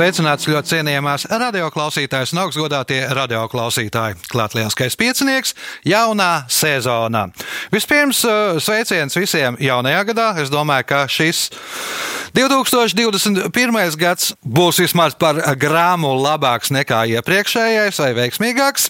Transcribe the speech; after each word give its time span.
Sveicināts 0.00 0.46
ļoti 0.48 0.70
cienījamās 0.70 1.26
radioklausītājas 1.28 2.30
un 2.32 2.38
augstgadātie 2.40 3.02
radioklausītāji. 3.12 4.16
Klātlielskais 4.32 4.96
piecinieks 4.96 5.52
jaunā 5.84 6.46
sezonā. 6.48 7.26
Vispirms 7.68 8.22
uh, 8.24 8.56
sveiciens 8.64 9.18
visiem 9.20 9.60
jaunajā 9.60 10.00
gadā. 10.08 10.30
Es 10.40 10.48
domāju, 10.48 10.86
ka 10.88 11.02
šis 11.04 11.50
2021. 12.32 13.52
gads 14.00 14.32
būs 14.40 14.80
vismaz 14.80 15.20
par 15.20 15.42
grāmu 15.60 16.14
labāks 16.16 16.72
nekā 16.72 17.04
iepriekšējais 17.18 18.00
vai 18.00 18.14
veiksmīgāks. 18.22 18.88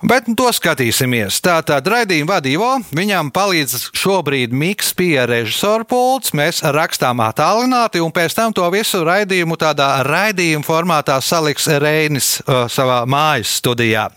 Bet 0.00 0.30
nu, 0.30 0.34
to 0.38 0.48
skatīsimies. 0.48 1.42
Tātad 1.44 1.84
raidījuma 1.84 2.38
vadīvo 2.38 2.68
viņam 2.96 3.28
palīdz 3.36 3.90
šobrīd 4.00 4.54
Mikls 4.56 4.94
pie 4.96 5.18
režisora 5.28 5.84
pults. 5.84 6.32
Mēs 6.36 6.62
rakstām 6.64 7.20
attālināti, 7.20 8.00
un 8.00 8.12
pēc 8.14 8.36
tam 8.38 8.54
to 8.56 8.64
visu 8.72 9.02
raidījumu 9.04 9.58
tādā 9.60 9.90
raidījuma 10.08 10.64
formātā 10.64 11.18
saliks 11.20 11.68
Reinis 11.84 12.38
uh, 12.46 12.64
savā 12.72 13.02
mājas 13.04 13.58
studijā. 13.60 14.08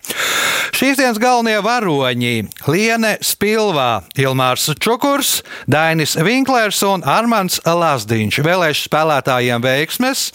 Šīs 0.74 0.98
dienas 0.98 1.20
galvenie 1.22 1.60
varoņi- 1.62 2.48
Liene 2.72 3.18
Spilvā, 3.22 4.04
Ilmārs 4.16 4.72
Čukurs, 4.80 5.42
Dainis 5.68 6.16
Vinklers 6.16 6.80
un 6.88 7.04
Armāns 7.04 7.60
Lazdiņš. 7.68 8.40
Vēlēšu 8.40 8.88
spēlētājiem 8.88 9.62
veiksmes! 9.62 10.32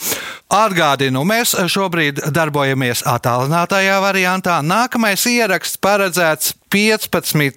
Atgādinu, 0.49 1.27
mēs 1.29 1.51
šobrīd 1.69 2.23
darbojamies 2.33 3.03
attālinātajā 3.05 3.99
variantā. 4.01 4.55
Nākamais 4.65 5.27
ieraksts 5.29 5.77
paredzēts 5.77 6.55
15. 6.69 7.57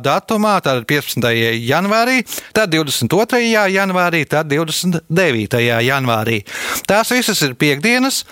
datumā, 0.00 0.54
tātad 0.64 0.86
15. 0.88 1.28
janvārī, 1.60 2.24
tad 2.56 2.72
22. 2.72 3.68
janvārī, 3.74 4.24
tad 4.28 4.48
29. 4.48 5.60
janvārī. 5.84 6.38
Tās 6.88 7.12
visas 7.12 7.42
ir 7.44 7.52
piekdienas. 7.60 8.24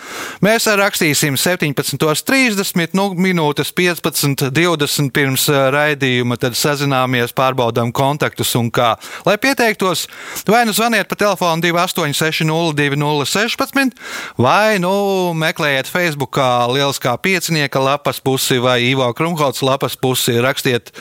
Mēs 0.45 0.67
rakstīsim 0.81 1.37
17.30, 1.37 2.97
nu, 2.97 3.13
minūtes 3.15 3.73
15, 3.77 4.49
20 4.53 5.11
pirms 5.13 5.49
raidījuma, 5.77 6.37
tad 6.41 6.57
sazināmies, 6.59 7.33
pārbaudām 7.37 7.93
kontaktus 7.93 8.57
un 8.59 8.71
kā. 8.73 8.97
Lai 9.29 9.37
pieteiktos, 9.41 10.07
vai 10.49 10.65
nu 10.69 10.73
zvaniet 10.77 11.09
pa 11.11 11.17
telefonu 11.21 11.63
28602016, 11.69 13.93
vai 14.41 14.79
nu 14.83 14.95
meklējiet 15.37 15.87
Facebookā 15.93 16.51
Lieliskā 16.73 17.13
piecinieka 17.21 17.79
lapas 17.83 18.21
pusi 18.25 18.59
vai 18.63 18.79
Ivo 18.89 19.13
Krumholts 19.17 19.63
lapas 19.63 19.82
lapas 19.83 19.97
pusi 19.99 20.37
rakstiet 20.39 20.93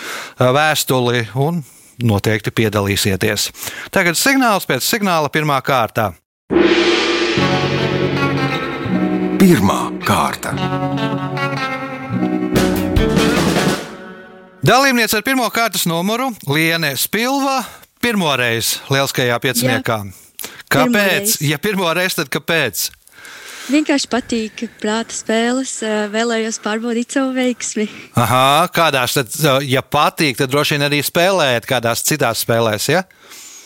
vēstuli 0.42 1.28
un 1.38 1.60
noteikti 2.02 2.50
piedalīsieties. 2.50 3.52
Tagad 3.94 4.18
signāls 4.18 4.66
pēc 4.66 4.82
signāla 4.82 5.30
pirmā 5.30 5.60
kārta. 5.62 6.08
Pirmā 9.38 9.78
kārta. 10.02 10.56
Dalībniece 14.66 15.20
ar 15.20 15.26
pirmā 15.26 15.52
kārtas 15.54 15.86
numuru 15.86 16.32
Liene 16.50 16.96
Spilva 16.98 17.59
pirmoreiz 18.02 18.80
Lieliskajā 18.90 19.38
pieciniekā. 19.46 20.00
Kāpēc? 20.72 20.90
Pirmoreiz. 20.90 21.38
Ja 21.46 21.62
pirmoreiz, 21.62 22.18
tad 22.18 22.34
kāpēc? 22.34 22.90
Vienkārši 23.70 24.10
patīk 24.10 24.64
prāta 24.82 25.14
spēles, 25.16 25.76
vēlējos 26.12 26.58
pārbaudīt 26.64 27.14
savu 27.14 27.36
veiksmi. 27.36 27.86
Aha, 28.20 28.66
kādās 28.74 29.20
tad, 29.20 29.36
ja 29.68 29.84
patīk, 29.86 30.40
tad 30.42 30.52
droši 30.52 30.78
vien 30.78 30.88
arī 30.88 31.04
spēlējat 31.06 31.70
kādās 31.70 32.02
citās 32.08 32.42
spēlēs, 32.46 32.90
ja? 32.92 33.06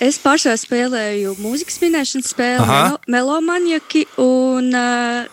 Es 0.04 0.18
pārsvarā 0.20 0.58
spēlēju 0.60 1.38
mūzikas 1.40 1.80
minēšanas 1.80 2.34
spēli, 2.34 2.66
melo, 2.68 3.00
melomaniaki 3.08 4.04
un 4.20 4.68
uh, 4.76 5.30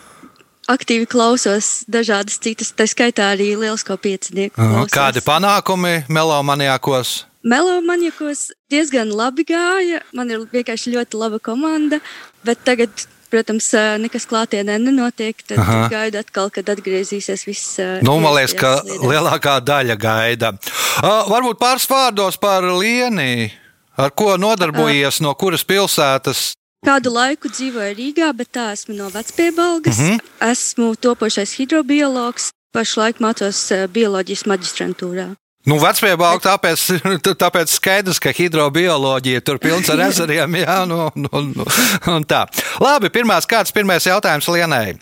aktīvi 0.71 1.09
klausos 1.11 1.83
dažādas 1.91 2.39
citas, 2.39 2.71
tā 2.71 2.87
skaitā 2.87 3.33
arī 3.33 3.53
lielisko 3.59 3.97
piecinieku. 3.99 4.61
Aha. 4.63 4.85
Kādi 4.91 5.23
panākumi 5.25 6.05
melomaniakos? 6.07 7.25
Melomaniakos 7.43 8.53
diezgan 8.71 9.11
labi 9.11 9.43
gāja, 9.49 9.99
man 10.15 10.31
ir 10.31 10.45
vienkārši 10.53 10.95
ļoti 10.95 11.19
laba 11.19 11.41
komanda, 11.43 11.99
bet 12.47 12.63
tagad, 12.63 13.03
protams, 13.33 13.71
nekas 14.03 14.27
klātienē 14.29 14.77
nenotiek, 14.81 15.41
tad 15.47 15.61
Aha. 15.63 15.87
gaidu 15.91 16.21
atkal, 16.21 16.51
kad 16.53 16.69
atgriezīsies 16.69 17.45
viss. 17.49 17.79
eh, 17.79 17.99
Nu, 18.05 18.19
ka 18.55 18.77
sliedēs. 18.81 19.01
lielākā 19.09 19.57
daļa 19.65 19.97
gaida. 19.97 20.53
Uh, 21.01 21.25
varbūt 21.31 21.57
pāris 21.61 21.89
vārdos 21.89 22.37
par 22.39 22.63
Lieniju. 22.63 23.51
Ar 23.97 24.09
ko 24.09 24.37
nodarbojies, 24.41 25.21
no 25.21 25.33
kuras 25.37 25.63
pilsētas? 25.63 26.53
Kādu 26.83 27.13
laiku 27.13 27.47
dzīvoju 27.47 27.93
Rīgā, 27.95 28.33
bet 28.35 28.49
tā 28.51 28.71
esmu 28.73 28.95
no 28.97 29.09
Vecpiebalgas. 29.09 29.97
Mhm. 29.97 30.11
Mm 30.13 30.17
-hmm. 30.17 30.51
Esmu 30.51 30.95
topošais 30.95 31.53
hidrobiologs. 31.57 32.51
Pašlaik 32.73 33.19
mācos 33.21 33.69
bioloģijas 33.93 34.43
maģistrantūrā. 34.49 35.35
Nu, 35.63 35.77
vecpiebalga, 35.79 36.41
tāpēc, 36.43 36.81
tāpēc 37.43 37.71
skaidrs, 37.71 38.19
ka 38.19 38.33
hidrobioloģija 38.35 39.43
tur 39.47 39.61
pilns 39.63 39.91
ar 39.93 40.01
ezeriem, 40.09 40.57
jā, 40.63 40.81
nu, 40.89 41.05
nu, 41.15 41.43
nu, 41.53 41.67
un 42.11 42.25
tā. 42.27 42.43
Labi, 42.83 43.11
pirmās 43.13 43.47
kārtas, 43.47 43.75
pirmais 43.75 44.07
jautājums 44.07 44.49
Lienai. 44.51 44.97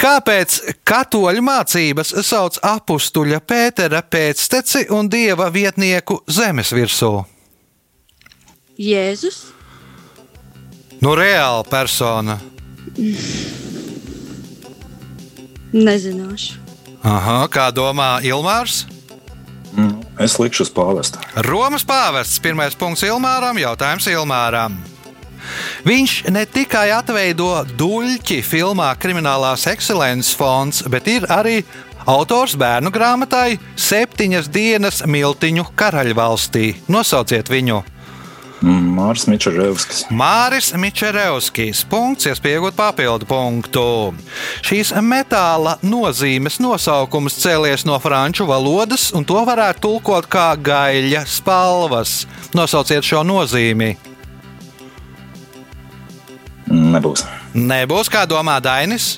Kāpēc 0.00 0.56
katoļu 0.88 1.42
mācības 1.44 2.14
sauc 2.24 2.56
apstuļa 2.64 3.42
Pētera 3.44 4.00
pēcteci 4.00 4.86
un 4.96 5.10
dieva 5.12 5.50
vietnieku 5.52 6.22
zemes 6.24 6.72
virsū? 6.72 7.18
Jēzus, 8.80 9.42
Nu, 11.00 11.14
reāla 11.16 11.64
persona. 11.64 12.36
nezināšu. 15.72 16.58
Aha, 17.00 17.46
kā 17.48 17.70
domā 17.72 18.20
Ilmārs? 18.20 18.82
Es 20.20 20.38
likšu 20.40 20.66
uz 20.66 20.72
pāvestu. 20.74 21.20
Romas 21.46 21.84
pāvests, 21.86 22.40
pirmais 22.42 22.76
punkts 22.78 23.04
Ilmāram, 23.06 23.58
jautājums 23.60 24.08
Ilmāram. 24.10 24.76
Viņš 25.86 26.16
ne 26.34 26.42
tikai 26.44 26.90
atveido 26.92 27.52
duļķi 27.78 28.40
filmā 28.44 28.90
Kriminālās 29.00 29.64
ekscelences 29.70 30.34
fonds, 30.36 30.82
bet 30.92 31.08
ir 31.08 31.24
arī 31.32 31.62
autors 32.10 32.56
bērnu 32.60 32.92
grāmatai 32.92 33.56
Septiņas 33.80 34.50
dienas 34.52 35.00
miltiņu 35.06 35.70
karaļvalstī. 35.78 36.74
Nosauciet 36.92 37.50
viņu! 37.52 37.80
Mārs 38.60 39.24
Mičerevskis. 39.24 40.02
Māris 40.12 40.66
Mičerevskis. 40.76 41.80
Punkts, 41.88 42.26
iespējot 42.28 42.76
papildu 42.76 43.24
punktu. 43.28 43.84
Šīs 44.66 44.92
metāla 45.00 45.78
nozīmes 45.80 46.58
nosaukums 46.60 47.38
cēlies 47.40 47.86
no 47.88 47.96
franču 48.02 48.44
valodas, 48.50 49.08
un 49.16 49.24
to 49.24 49.40
varētu 49.48 49.80
tulkot 49.86 50.28
kā 50.28 50.50
gaļa 50.60 51.24
spalvas. 51.24 52.26
Nosauciet 52.52 53.06
šo 53.06 53.24
nozīmi. 53.24 53.94
Nebūs. 56.70 57.24
Nebūs 57.56 58.12
kā 58.12 58.26
domā 58.28 58.60
Dainis. 58.62 59.14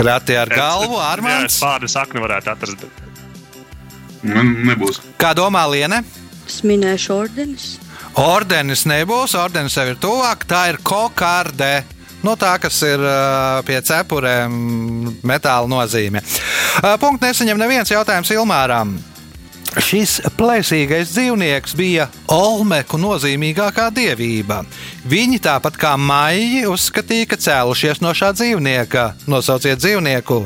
Krati 0.00 0.32
ar 0.38 0.48
galvu, 0.48 0.94
Jā, 0.96 1.02
es 1.02 1.18
Armāns. 1.18 1.56
vārdu 1.60 1.88
sakni 1.92 2.22
varētu 2.22 2.54
atrast. 2.54 2.86
Man 4.26 4.52
nebūs. 4.68 5.00
Kā 5.20 5.32
domā 5.36 5.64
Liene? 5.70 6.02
Es 6.48 6.60
minēšu 6.66 7.14
ordenis. 7.14 7.70
Ordenis 8.20 8.84
nebūs, 8.90 9.36
ordenis 9.38 9.76
jau 9.78 9.86
ir 9.88 9.98
tuvāk. 10.02 10.44
Tā 10.50 10.66
ir 10.72 10.80
kokārde. 10.82 11.84
Nu, 12.20 12.34
tā, 12.36 12.56
kas 12.60 12.76
ir 12.84 13.00
uh, 13.00 13.60
pie 13.64 13.78
cepurēm, 13.80 14.50
metāla 15.24 15.70
nozīme. 15.70 16.20
Uh, 16.82 16.98
Punkts 17.00 17.24
nesaņem 17.24 17.62
neviens 17.62 17.92
jautājums 17.92 18.32
Ilmāram. 18.34 18.98
Šis 19.78 20.16
plēsīgais 20.34 21.12
dzīvnieks 21.14 21.76
bija 21.78 22.08
Olmeku 22.34 22.98
nozīmīgākā 22.98 23.86
dievība. 23.94 24.64
Viņi 25.08 25.38
tāpat 25.46 25.78
kā 25.78 25.94
maigi 25.94 26.64
uzskatīja, 26.68 27.30
ka 27.30 27.38
cēlušies 27.38 28.02
no 28.02 28.10
šā 28.10 28.34
dzīvnieka. 28.34 29.06
Nosauciet 29.30 29.78
dzīvnieku. 29.80 30.42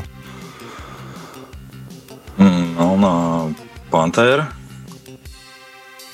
Melnā 2.37 3.15
pantēra. 3.94 4.50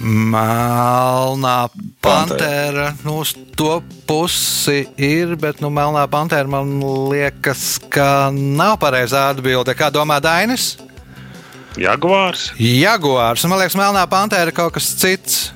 Melnā 0.01 1.57
pantēra. 2.01 2.87
Nu, 3.05 3.19
uz 3.21 3.35
to 3.57 3.83
pusi 4.09 4.87
ir, 4.97 5.35
bet 5.41 5.61
nu, 5.61 5.69
melnā 5.73 6.07
pantēra 6.09 6.49
man 6.49 6.79
liekas, 7.13 7.75
ka 7.93 8.31
nav 8.33 8.79
pareizā 8.81 9.27
atbilde. 9.35 9.77
Kā 9.77 9.91
domā 9.93 10.17
Dainis? 10.25 10.79
Jaguārs. 11.81 12.49
Jaguārs. 12.57 13.45
Man 13.45 13.61
liekas, 13.61 13.77
melnā 13.79 14.07
pantēra 14.11 14.49
ir 14.49 14.57
kaut 14.57 14.73
kas 14.79 14.89
cits. 15.01 15.51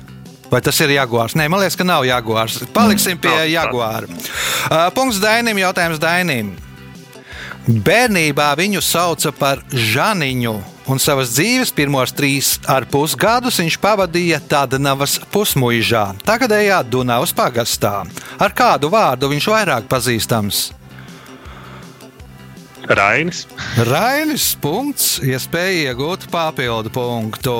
Vai 0.51 0.61
tas 0.61 0.77
ir 0.85 0.93
jaguārs? 0.93 1.33
Nē, 1.33 1.47
man 1.49 1.63
liekas, 1.63 1.77
ka 1.79 1.87
nav 1.87 2.05
jaguārs. 2.05 2.61
Paliksim 2.73 3.17
pie 3.17 3.33
Nav, 3.33 3.47
jaguāra. 3.49 4.09
Uh, 4.69 4.85
punkts 4.93 5.17
Dainim, 5.23 5.57
jautājums 5.57 5.97
Dainim. 5.99 6.53
Bērnībā 7.65 8.51
viņu 8.59 8.83
sauca 8.85 9.33
par 9.33 9.63
Žaniņu, 9.73 10.53
un 10.91 11.01
savas 11.01 11.33
dzīves 11.35 11.73
pirmos 11.75 12.13
trīs 12.15 12.55
ar 12.69 12.87
pus 12.89 13.15
gadus 13.19 13.59
viņš 13.61 13.77
pavadīja 13.81 14.41
Tādnavas 14.49 15.17
pusmuižā, 15.33 16.07
tagadējā 16.25 16.81
Dunavas 16.89 17.33
pagastā. 17.35 18.03
Ar 18.39 18.55
kādu 18.55 18.91
vārdu 18.93 19.29
viņš 19.31 19.51
vairāk 19.51 19.87
pazīstams? 19.91 20.65
Rainis. 22.85 23.45
Rainis 23.87 24.51
punkts, 24.61 25.17
iespēja 25.25 25.89
iegūt 25.91 26.27
papildu 26.29 26.91
punktu. 26.93 27.55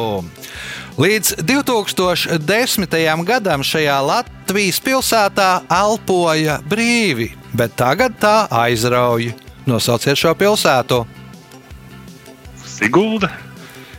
Līdz 1.01 1.42
2010. 1.42 2.94
gadam 3.27 3.66
šajā 3.66 3.98
Latvijas 4.06 4.77
pilsētā 4.86 5.50
elpoja 5.81 6.60
brīvi, 6.69 7.31
bet 7.57 7.74
tagad 7.75 8.16
tā 8.22 8.45
aizrauja. 8.54 9.33
Nosauciet 9.66 10.22
šo 10.22 10.36
pilsētu. 10.38 11.01
Sigulda. 12.75 13.30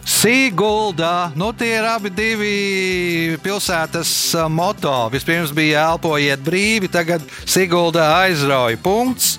Sīguldā, 0.06 1.32
nu 1.34 1.48
tie 1.56 1.72
ir 1.80 1.86
abi 1.88 2.10
divi 2.14 3.38
pilsētas 3.42 4.10
ā, 4.38 4.44
moto. 4.52 4.92
Vispirms 5.10 5.50
bija 5.56 5.88
elpojiet 5.94 6.44
brīvi, 6.46 6.90
tagad 6.92 7.24
Sīguldā 7.42 8.04
aizrauja 8.20 8.78
punkts. 8.82 9.38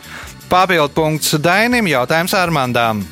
Papildu 0.49 0.91
punkts 0.95 1.37
Dainim, 1.43 1.87
jautājums 1.91 2.35
Armandām. 2.35 3.05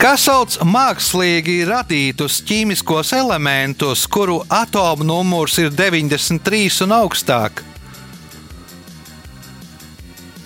Kas 0.00 0.28
sauc 0.28 0.54
mākslīgi 0.64 1.64
radītus 1.68 2.38
ķīmiskos 2.46 3.14
elementus, 3.16 4.06
kuru 4.06 4.38
atomu 4.48 5.06
numurs 5.06 5.58
ir 5.62 5.72
93 5.74 6.84
un 6.86 6.96
augstāk? 7.00 7.64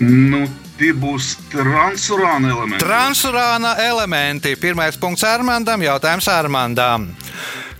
Nu, 0.03 0.45
tie 0.79 0.93
būs 0.97 1.35
transurāna 1.53 2.51
elementi. 2.51 2.83
Transurāna 2.83 3.77
elementi. 3.85 4.57
Pirmais 4.61 4.99
punkts 4.99 5.27
Armandam, 5.29 5.85
jautājums 5.85 6.29
Armandam. 6.33 7.13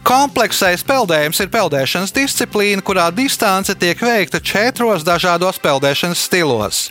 Kompleksais 0.05 0.83
peldējums 0.85 1.39
ir 1.41 1.49
peldēšanas 1.49 2.13
disciplīna, 2.13 2.85
kurā 2.85 3.07
distance 3.09 3.73
tiek 3.81 3.97
veikta 4.05 4.37
četros 4.37 5.01
dažādos 5.01 5.57
peldēšanas 5.65 6.27
stilos. 6.29 6.83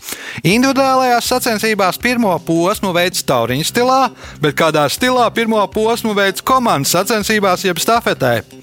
Individuālajās 0.42 1.30
sacensībās 1.30 2.02
pirmo 2.02 2.34
posmu 2.42 2.90
veids 2.98 3.22
tauriņu 3.30 3.70
stilā, 3.70 4.02
bet 4.42 4.58
kādā 4.58 4.88
stilā 4.90 5.28
pirmo 5.36 5.62
posmu 5.70 6.18
veids 6.18 6.42
komandas 6.42 6.96
sacensībās 6.98 7.68
jeb 7.70 7.78
stafetē. 7.78 8.63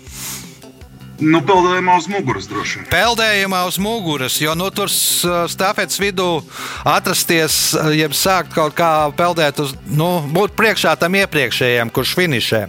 Nu, 1.20 1.40
peldējumā 1.44 1.96
uz 2.00 2.06
muguras 2.08 2.46
droši 2.48 2.78
vien. 2.80 2.86
Peldējumā 2.90 3.62
uz 3.68 3.76
muguras, 3.82 4.38
jo 4.40 4.54
nu, 4.56 4.70
tur 4.72 4.88
s- 4.88 5.26
stafetes 5.52 5.98
vidū 6.00 6.42
atrasties, 6.88 7.74
jeb 7.96 8.14
sākt 8.16 8.54
kaut 8.54 8.74
kā 8.78 9.10
peldēt, 9.16 9.60
uz, 9.60 9.74
nu, 9.86 10.08
būt 10.32 10.56
priekšā 10.56 10.94
tam 11.00 11.18
iepriekšējiem, 11.20 11.90
kurš 11.92 12.14
finišē. 12.16 12.62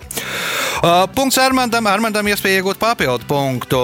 Uh, 0.82 1.06
punkts 1.16 1.38
Armandam, 1.40 1.88
Armandam 1.88 2.28
iespēja 2.28 2.60
iegūt 2.62 2.80
papildu 2.82 3.28
punktu. 3.30 3.82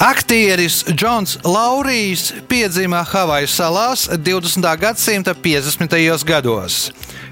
Aktieris 0.00 0.84
Džons 0.88 1.34
Laurijs 1.44 2.30
piedzima 2.48 3.02
Havaju 3.04 3.48
salās 3.52 4.06
20. 4.08 4.64
gadsimta 4.80 5.34
50. 5.34 6.24
gados. 6.24 6.86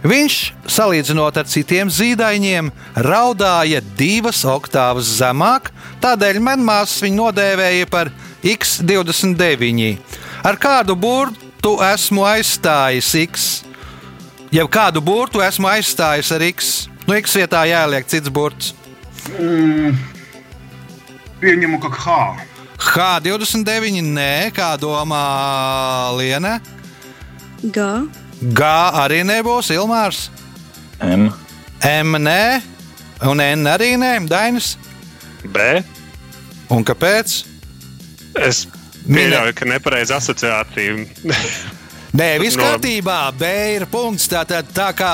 Viņš, 0.07 0.35
salīdzinot 0.71 1.41
ar 1.41 1.47
citiem 1.51 1.89
zīdaiņiem, 1.91 2.71
raudāja 3.03 3.81
divas 3.99 4.45
oktāvas 4.47 5.09
zemāk, 5.19 5.73
tādēļ 6.03 6.39
manmāsas 6.45 7.03
viņu 7.03 7.19
nodēvēja 7.19 7.89
par 7.91 8.13
X29. 8.47 9.99
Ar 10.47 10.59
kādu 10.61 10.95
burtu 10.95 11.75
esmu 11.83 12.23
aizstājis 12.29 13.11
X? 13.25 13.49
Jau 14.55 14.69
kādu 14.71 15.03
burtu 15.05 15.43
esmu 15.45 15.67
aizstājis 15.69 16.31
ar 16.33 16.47
X? 16.47 16.71
Nu, 17.09 17.17
X 17.19 17.35
vietā 17.41 17.65
jāieliek 17.67 18.07
cits 18.07 18.31
burts. 18.31 18.71
Pieņemu, 21.43 21.83
ka 21.83 21.91
H. 21.91 22.15
H29, 22.79 23.99
nē, 24.15 24.55
kā 24.55 24.77
domā 24.79 25.27
Liena. 26.15 26.61
G. 27.65 27.91
G 28.41 28.63
arī 29.03 29.23
nebūs 29.27 29.71
Ilmārs. 29.75 30.29
M. 31.03 31.29
M 31.83 32.19
nē, 32.23 32.61
un 33.27 33.41
N 33.43 33.67
arī 33.71 33.95
nē, 33.99 34.13
Dainis. 34.31 34.77
B. 35.45 35.83
Un 36.71 36.85
kāpēc? 36.85 37.41
Es 38.39 38.67
pieļauju, 39.09 39.55
ka 39.59 39.67
nepareiza 39.67 40.19
asociācija. 40.21 40.99
Nē, 42.19 42.29
viss 42.41 42.57
No- 42.57 42.65
kārtībā. 42.65 43.19
B 43.39 43.49
ir 43.77 43.85
punkts. 43.91 44.29
Tātad 44.31 44.71
tā 44.75 44.89
kā 44.97 45.13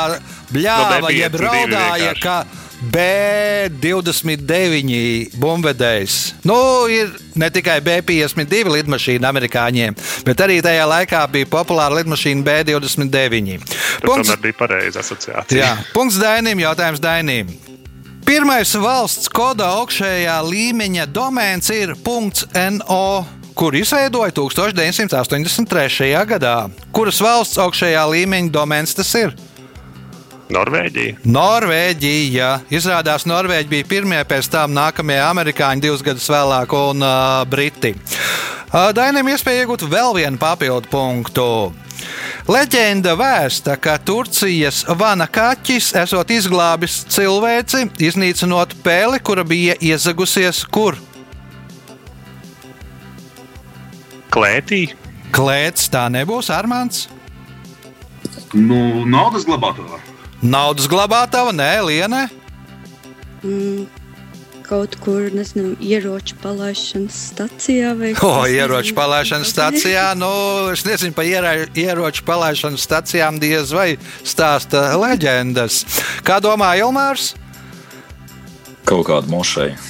bļāva, 0.54 1.00
No 1.02 1.10
jeb 1.10 1.32
52 1.34 1.42
raudāja, 1.42 2.12
vienkārši. 2.12 2.60
Ka 2.80 2.86
B29 2.90 5.36
bumbvedējs. 5.40 6.34
Nu, 6.44 6.86
ir 6.90 7.08
ne 7.38 7.50
tikai 7.50 7.80
B52 7.84 8.70
lidmašīna 8.78 9.28
amerikāņiem, 9.30 9.94
bet 10.26 10.40
arī 10.44 10.62
tajā 10.64 10.86
laikā 10.88 11.30
bija 11.32 11.46
populāra 11.50 11.94
lidmašīna 12.00 12.42
B29. 12.44 13.58
Tad 13.64 14.04
tomēr 14.04 14.40
bija 14.42 14.54
pareiza 14.58 14.98
asociācija. 15.04 15.58
Jā, 15.58 15.76
punkts 15.94 16.18
Dainim, 16.20 16.58
jautājums 16.60 17.00
Dainim. 17.02 17.46
Pirmais 18.24 18.74
valsts 18.80 19.28
koda 19.28 19.64
augšējā 19.80 20.42
līmeņa 20.48 21.04
domēns 21.12 21.70
ir 21.74 21.88
.no, 21.94 23.26
kur 23.54 23.74
izveidoja 23.76 24.32
1983. 24.32 26.26
gadā. 26.28 26.70
Kuras 26.92 27.20
valsts 27.20 27.58
augšējā 27.60 28.10
līmeņa 28.14 28.50
domēns 28.54 28.94
tas 28.96 29.14
ir? 29.20 29.30
Norvēģija. 30.52 31.20
Norvēģija. 31.24 32.48
Izrādās, 32.74 33.24
Norvēģija 33.28 33.70
bija 33.70 33.86
pirmie, 33.88 34.20
pēc 34.28 34.50
tam 34.52 34.74
nākamie 34.76 35.16
amerikāņi 35.24 35.86
divus 35.86 36.04
gadus 36.04 36.28
vēlāk, 36.28 36.74
un 36.76 37.04
uh, 37.04 37.40
Briti. 37.48 37.94
Uh, 37.94 38.90
Dainam 38.96 39.28
iespēja 39.32 39.64
iegūt 39.64 39.86
vēl 39.88 40.12
vienu 40.18 40.40
papildu 40.40 40.90
punktu. 40.92 41.48
Leģenda 42.44 43.14
vēsta, 43.16 43.78
ka 43.80 43.96
Turcijas 44.04 44.82
vana 45.00 45.24
kaķis 45.30 45.94
esot 46.02 46.32
izglābis 46.34 47.00
cilvēci, 47.14 47.86
iznīcinot 48.04 48.76
peli, 48.84 49.22
kura 49.24 49.46
bija 49.48 49.78
iezagusies 49.80 50.64
kur? 50.68 50.98
Klētī. 54.34 54.90
Klēts 55.34 55.88
tā 55.90 56.04
nebūs 56.12 56.50
Armāns. 56.52 57.06
Nu, 58.54 59.06
naudas 59.08 59.46
glabātājā. 59.48 60.13
Naudas 60.44 60.88
glabātava, 60.92 61.54
nē, 61.56 61.70
Liene. 61.88 62.26
Mm, 63.40 63.86
kaut 64.64 64.96
kur, 65.00 65.30
nezinu, 65.32 65.72
ieroču 65.80 66.36
palaišanas 66.42 67.20
stacijā 67.30 67.94
vai 67.96 68.12
O, 68.20 68.32
es 68.44 68.52
ieroču 68.58 68.92
palaišanas 68.96 69.52
stācijā. 69.54 70.10
Nu, 70.20 70.28
es 70.72 70.84
nezinu 70.84 71.16
par 71.16 71.24
ieroču 71.28 72.26
palaišanas 72.28 72.84
stācijām 72.84 73.40
diez 73.40 73.72
vai 73.72 73.94
stāsta 74.20 74.92
leģendas. 75.00 75.80
Kā 76.24 76.40
domā 76.44 76.74
Ilmārs? 76.80 77.32
Kaut 78.84 79.08
kāda 79.08 79.32
mošeja. 79.32 79.80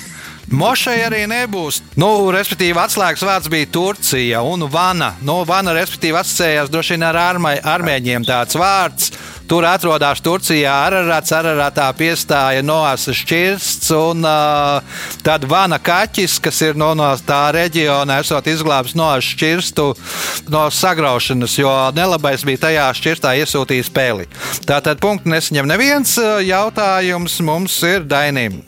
Mošai 0.55 0.99
arī 1.07 1.23
nebūs. 1.27 1.81
Nu, 1.99 2.09
respektīvi, 2.35 2.77
atslēgas 2.79 3.25
vārds 3.25 3.51
bija 3.51 3.71
Turcija 3.75 4.43
un 4.45 4.67
Vana. 4.71 5.15
Nu, 5.25 5.41
Vana, 5.49 5.73
respektīvi, 5.75 6.19
asociējās 6.21 6.71
droši 6.71 6.95
vien 6.95 7.07
ar 7.09 7.19
armai, 7.19 7.57
armēņiem 7.59 8.27
tāds 8.29 8.59
vārds. 8.61 9.11
Tur 9.45 9.67
atrodas 9.69 10.23
Turcijā 10.25 10.73
Ararats, 10.87 11.33
Araratā 11.37 11.91
piestāja 11.99 12.63
Noāsas 12.65 13.19
šķirsts, 13.21 13.91
un 13.93 14.25
uh, 14.25 15.03
tad 15.27 15.45
Vana 15.51 15.77
kaķis, 15.77 16.39
kas 16.41 16.63
ir 16.65 16.79
no, 16.81 16.95
no 16.97 17.11
tā 17.29 17.43
reģiona, 17.53 18.23
esot 18.25 18.49
izglābis 18.49 18.97
Noāsas 18.97 19.35
šķirstu 19.35 19.87
no 20.55 20.65
sagraušanas, 20.73 21.59
jo 21.61 21.75
nelabais 21.97 22.47
bija 22.49 22.65
tajā 22.67 22.89
šķirstā 22.97 23.35
iesūtījis 23.43 23.93
peli. 23.93 24.29
Tātad 24.65 25.03
punktu 25.05 25.35
nesaņem 25.35 25.69
neviens 25.69 26.17
jautājums 26.49 27.37
mums 27.45 27.77
ir 27.85 28.09
Dainim. 28.09 28.63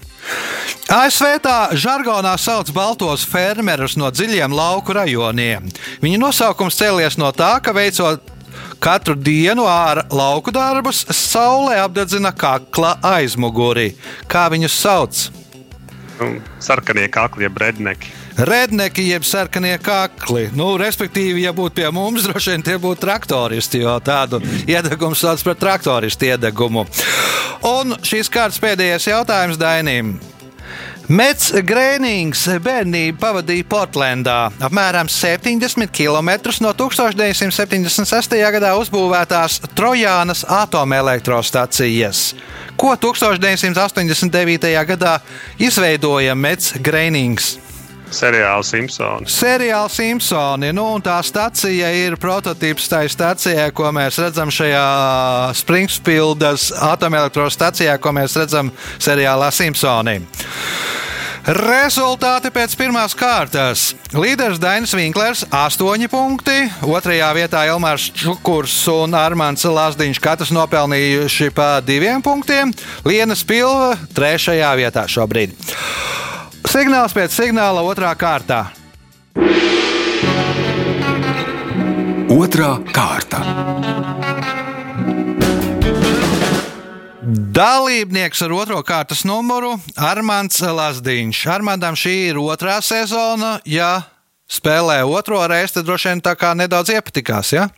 ASV 0.92 1.40
tā 1.42 1.56
žargonā 1.74 2.36
sauc 2.38 2.68
baltos 2.74 3.24
fermerus 3.26 3.96
no 3.98 4.12
dziļiem 4.12 4.52
lauku 4.54 4.94
rajoniem. 4.94 5.66
Viņu 6.04 6.20
nosaukums 6.22 6.78
cēlies 6.78 7.16
no 7.18 7.32
tā, 7.34 7.56
ka 7.64 7.74
veicot 7.74 8.35
katru 8.82 9.16
dienu 9.18 9.66
ārā 9.70 10.06
lauku 10.10 10.52
darbus, 10.54 11.04
saule 11.14 11.78
apdedzina 11.80 12.32
kakla 12.32 12.96
aizmuguri. 13.16 13.92
Kā 14.30 14.46
viņus 14.52 14.78
sauc? 14.82 15.24
Nu, 16.16 16.38
sarkanie 16.64 17.08
kakli, 17.12 17.44
jeb 17.44 17.58
redneki. 17.60 18.12
Redneki 18.36 19.04
jeb 19.08 19.24
sarkanie 19.24 19.76
kakli. 19.80 20.46
Nu, 20.56 20.74
respektīvi, 20.80 21.44
ja 21.44 21.52
būtu 21.56 21.78
pie 21.80 21.90
mums, 21.92 22.24
droši 22.28 22.54
vien 22.54 22.64
tie 22.64 22.76
būtu 22.80 23.04
traktoristi, 23.04 23.82
jo 23.84 23.96
tādu 24.04 24.40
iedegumu 24.68 25.16
sauc 25.16 25.44
par 25.44 25.60
traktoristu 25.60 26.30
iedegumu. 26.30 26.86
Un 27.66 27.96
šīs 28.04 28.32
kārtas 28.32 28.60
pēdējais 28.62 29.10
jautājums 29.10 29.60
Dainim. 29.60 30.16
Mets 31.06 31.52
Grēnings 31.62 32.40
bērnību 32.64 33.20
pavadīja 33.22 33.64
Portlandā, 33.70 34.48
apmēram 34.58 35.06
70 35.06 35.92
km 35.94 36.32
no 36.64 36.72
1976. 36.74 38.34
gadā 38.56 38.72
uzbūvētās 38.74 39.60
Trojānas 39.78 40.42
atomelektrostacijas, 40.50 42.32
ko 42.74 42.96
1989. 42.98 44.74
gadā 44.90 45.20
izveidoja 45.62 46.34
Mets 46.34 46.74
Grēnings. 46.82 47.54
Seriāls 48.10 48.70
Simpsons. 48.70 49.34
Seriāls 49.34 49.96
Simpsoni, 49.98 50.70
nu, 50.76 50.86
tā 51.04 51.16
stacija 51.26 51.90
ir 51.90 52.16
prototyps 52.20 52.86
tai 52.90 53.06
stacijai, 53.10 53.70
ko 53.74 53.90
mēs 53.94 54.20
redzam 54.22 54.52
šajā 54.52 54.86
Springfieldas 55.58 56.70
atomelektrostacijā, 56.92 57.98
ko 57.98 58.14
mēs 58.16 58.38
redzam 58.38 58.70
seriālā 58.98 59.50
Simpsoni. 59.54 60.20
Rezultāti 61.46 62.50
pēc 62.50 62.72
pirmās 62.74 63.12
kārtas. 63.14 63.92
Līderis 64.10 64.58
Dainis 64.58 64.94
Vinklers- 64.98 65.44
8 65.54 66.08
punkti, 66.10 66.56
otrajā 66.82 67.28
vietā 67.38 67.62
Elmārs 67.70 68.10
Čukurs 68.10 68.74
un 68.90 69.14
Armāns 69.14 69.62
Lazdiņš 69.62 70.18
katrs 70.20 70.50
nopelnījuši 70.50 71.54
pa 71.54 71.80
diviem 71.80 72.22
punktiem, 72.22 72.74
Liena 73.04 73.34
Spilva- 73.34 73.96
trešajā 74.18 74.74
vietā 74.74 75.06
šobrīd. 75.06 75.54
Signāls 76.66 77.14
pēc 77.14 77.32
signāla 77.32 77.84
otrā 77.86 78.10
kārtā. 78.18 78.66
Otra 82.36 82.74
kārta. 82.92 83.40
Dalībnieks 87.56 88.42
ar 88.44 88.52
otro 88.52 88.82
kārtas 88.86 89.24
numuru- 89.24 89.76
Armāns 90.10 90.60
Lazdiņš. 90.60 91.46
Armānam 91.54 91.96
šī 91.96 92.14
ir 92.30 92.36
otrā 92.42 92.80
sezona. 92.82 93.60
Ja 93.64 94.02
spēlē 94.50 95.00
otro 95.06 95.40
reizi, 95.46 95.74
tad 95.74 95.86
droši 95.86 96.12
vien 96.12 96.20
tā 96.20 96.34
kā 96.36 96.54
nedaudz 96.54 96.90
iepatikās. 96.94 97.52
Ja? 97.52 97.68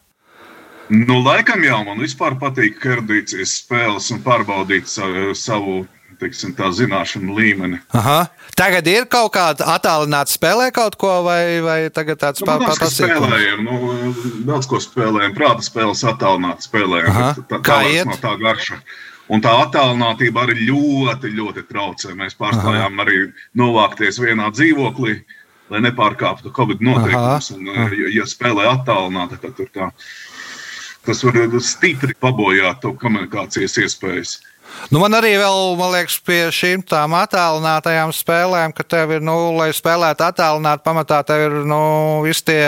Nu, 0.88 1.20
laikam 1.20 1.62
jau 1.64 1.84
man 1.84 2.00
vispār 2.00 2.38
patīk 2.40 2.80
kardīcijas 2.80 3.58
spēles 3.60 4.10
un 4.10 4.22
pārbaudīt 4.24 4.88
savu, 4.88 5.34
savu 5.36 5.86
teiksim, 6.20 6.52
tā 6.58 6.68
zināšanu 6.74 7.34
līmeni. 7.36 7.78
Aha. 7.94 8.28
Tagad 8.58 8.86
ir 8.90 9.06
kaut 9.10 9.32
kāda 9.36 9.66
attālināta 9.76 10.32
spēlē 10.34 10.70
kaut 10.74 10.96
ko, 11.00 11.22
vai, 11.26 11.60
vai 11.64 11.78
tagad 11.94 12.18
tāds 12.22 12.40
Nu, 12.42 12.46
pa- 12.46 12.58
ka 12.58 12.72
papasīkums? 12.72 13.28
spēlējam, 13.28 13.62
nu, 13.64 14.14
daudz 14.48 14.66
ko 14.70 14.80
spēlējam, 14.82 15.34
prāta 15.36 15.62
spēles 15.66 16.02
attālināti 16.10 16.66
spēlējam. 16.68 17.20
Tā, 17.48 17.60
tā 17.62 17.78
vairs 17.84 18.06
nav 18.10 18.20
tā 18.24 18.34
garša. 18.42 18.80
Un 19.28 19.42
tā 19.44 19.50
attālinātība 19.60 20.46
arī 20.46 20.54
ļoti, 20.70 21.34
ļoti 21.36 21.66
traucē. 21.68 22.14
Mēs 22.16 22.34
pārstājām 22.38 22.94
Aha. 22.96 23.04
arī 23.04 23.18
novākties 23.60 24.18
vienā 24.24 24.48
dzīvoklī, 24.56 25.18
lai 25.70 25.80
nepārkāptu 25.84 26.50
Covid 26.56 26.80
noteikumus. 26.80 27.50
Un, 27.52 27.66
ja, 27.68 28.08
ja 28.08 28.24
spēlē 28.24 28.64
attālināti, 28.72 29.36
tad 29.42 29.54
tur 29.58 29.68
tā, 29.74 29.90
tas 31.04 31.20
var 31.24 31.36
stipri 31.60 32.14
pabojāt 32.20 32.80
to 32.80 32.94
komunikācijas 32.96 33.76
iespējas. 33.84 34.38
Nu, 34.88 35.00
man 35.02 35.16
arī 35.18 35.34
vēl, 35.40 35.74
man 35.78 35.92
liekas, 35.92 36.18
pie 36.24 36.40
šīm 36.54 36.84
tām 36.88 37.16
attālinātajām 37.18 38.14
spēlēm, 38.14 38.72
ka 38.76 38.86
tev 38.86 39.16
ir, 39.18 39.24
nu, 39.24 39.36
lai 39.58 39.68
spēlētu 39.76 40.24
attālināti, 40.24 40.84
pamatā 40.86 41.20
tev 41.28 41.44
ir, 41.48 41.56
nu, 41.68 41.80
visi 42.24 42.46
tie, 42.48 42.64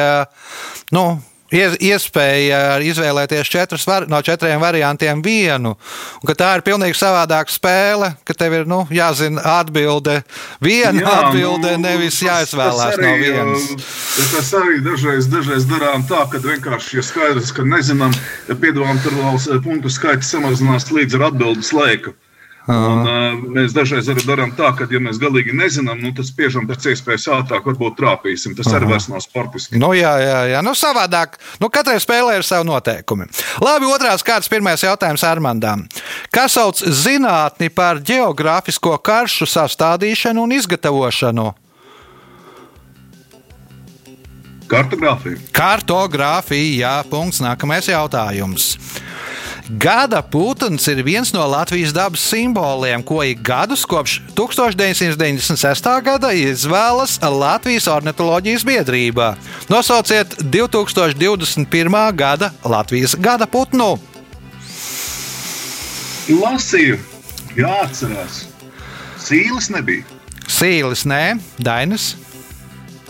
nu, 0.95 1.05
iespēja 1.53 2.79
izvēlēties 2.87 3.51
četrus, 3.51 3.87
var, 3.89 4.07
no 4.11 4.21
četriem 4.23 4.61
variantiem 4.63 5.23
vienu. 5.25 5.75
Un, 6.23 6.33
tā 6.39 6.53
ir 6.59 6.65
pilnīgi 6.67 6.99
savādāka 6.99 7.53
spēle, 7.53 8.13
ka 8.25 8.37
tev 8.37 8.55
ir, 8.61 8.69
nu, 8.71 8.85
jāzina 8.95 9.43
atbilde, 9.59 10.21
viena 10.63 11.03
Jā, 11.03 11.17
atbilde, 11.25 11.75
nu, 11.77 11.85
nevis 11.89 12.21
jāizvēlās 12.23 12.97
arī, 12.97 13.07
no 13.09 13.17
vienas. 13.25 13.69
uh, 13.75 14.31
Tas 14.31 14.55
arī 14.61 14.81
dažreiz, 14.85 15.29
dažreiz 15.31 15.67
darām 15.71 16.07
tā, 16.09 16.25
ka 16.31 16.41
vienkārši 16.45 17.01
ir 17.01 17.07
skaidrs, 17.07 17.53
ka 17.57 17.67
nezinām, 17.67 18.15
ja 18.49 18.57
piedāvājam 18.57 19.03
tur 19.05 19.19
vēl 19.21 19.63
punktu 19.65 19.93
skaits 19.93 20.31
samazinās 20.33 20.91
līdz 20.95 21.19
ar 21.19 21.31
atbildes 21.31 21.75
laiku. 21.77 22.15
Un, 22.69 23.07
uh, 23.09 23.39
mēs 23.57 23.73
dažreiz 23.73 24.09
arī 24.13 24.23
darām 24.27 24.51
tā, 24.57 24.69
ka, 24.77 24.85
ja 24.93 25.01
mēs 25.03 25.19
galīgi 25.23 25.55
nezinām, 25.57 26.03
nu, 26.05 26.13
tad 26.17 26.29
spiežam 26.29 26.67
pēc 26.69 26.91
iespējas 26.93 27.25
ātrāk, 27.39 27.65
varbūt 27.71 27.97
trāpīsim. 27.97 28.53
Tas 28.59 28.69
arī 28.77 28.91
vairs 28.91 29.09
nav 29.09 29.23
sportiski. 29.25 29.81
Nu, 29.81 29.95
jā, 29.97 30.13
jā, 30.21 30.43
jā. 30.53 30.61
Nu, 30.65 30.75
savādāk. 30.77 31.39
Nu, 31.63 31.71
katrai 31.73 31.97
spēlē 32.03 32.37
ir 32.37 32.47
savi 32.47 32.69
noteikumi. 32.69 33.31
Labi, 33.65 33.89
otrās 33.89 34.25
kārtas, 34.27 34.51
pirmais 34.53 34.85
jautājums 34.85 35.25
Armandām. 35.25 35.87
Kas 36.35 36.59
sauc 36.59 36.85
zinātni 36.85 37.73
par 37.73 38.03
geogrāfisko 38.05 38.99
karšu 39.01 39.49
sastādīšanu 39.49 40.45
un 40.45 40.55
izgatavošanu? 40.61 41.49
Kartogrāfija. 44.71 45.41
Kartogrāfija, 45.57 46.75
jā, 46.85 46.95
punkts. 47.11 47.41
Nākamais 47.43 47.89
jautājums. 47.91 48.77
Gada 49.79 50.19
putns 50.23 50.89
ir 50.91 50.99
viens 51.07 51.31
no 51.31 51.45
Latvijas 51.47 51.93
dabas 51.95 52.23
simboliem, 52.27 53.05
ko 53.07 53.21
ik 53.23 53.39
gadus 53.47 53.85
kopš 53.87 54.17
1996. 54.35 55.87
gada 56.03 56.33
izvēlas 56.35 57.21
Latvijas 57.23 57.87
ornitholoģijas 57.87 58.65
biedrība. 58.67 59.37
Nosauciet 59.71 60.35
2021. 60.43 61.99
gada 62.19 62.51
Latvijas 62.67 63.15
gada 63.15 63.47
putnu. 63.47 63.93
Lasīju, 66.31 66.99
jāatcerās. 67.55 68.43
Sīles 69.23 69.71
nebija. 69.71 70.03
Sīlis, 70.51 71.07
nē, 71.07 71.39
Dainis. 71.63 72.17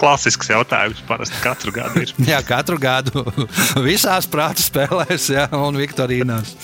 Klasisks 0.00 0.49
jautājums 0.49 1.02
parasti 1.09 1.42
katru 1.45 1.75
gadu 1.76 2.04
ir. 2.04 2.14
Jā, 2.30 2.40
katru 2.47 2.78
gadu 2.80 3.25
visās 3.88 4.28
prāta 4.30 4.64
spēlēs, 4.64 5.28
jā, 5.35 5.47
un 5.57 5.76
Viktorīnās. 5.80 6.54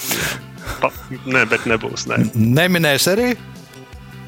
Pa, 0.81 0.90
nē, 1.28 1.45
bet 1.50 1.66
nebūs. 1.69 2.09
Nē, 2.11 2.23
Neminēs 2.35 3.07
arī? 3.12 3.35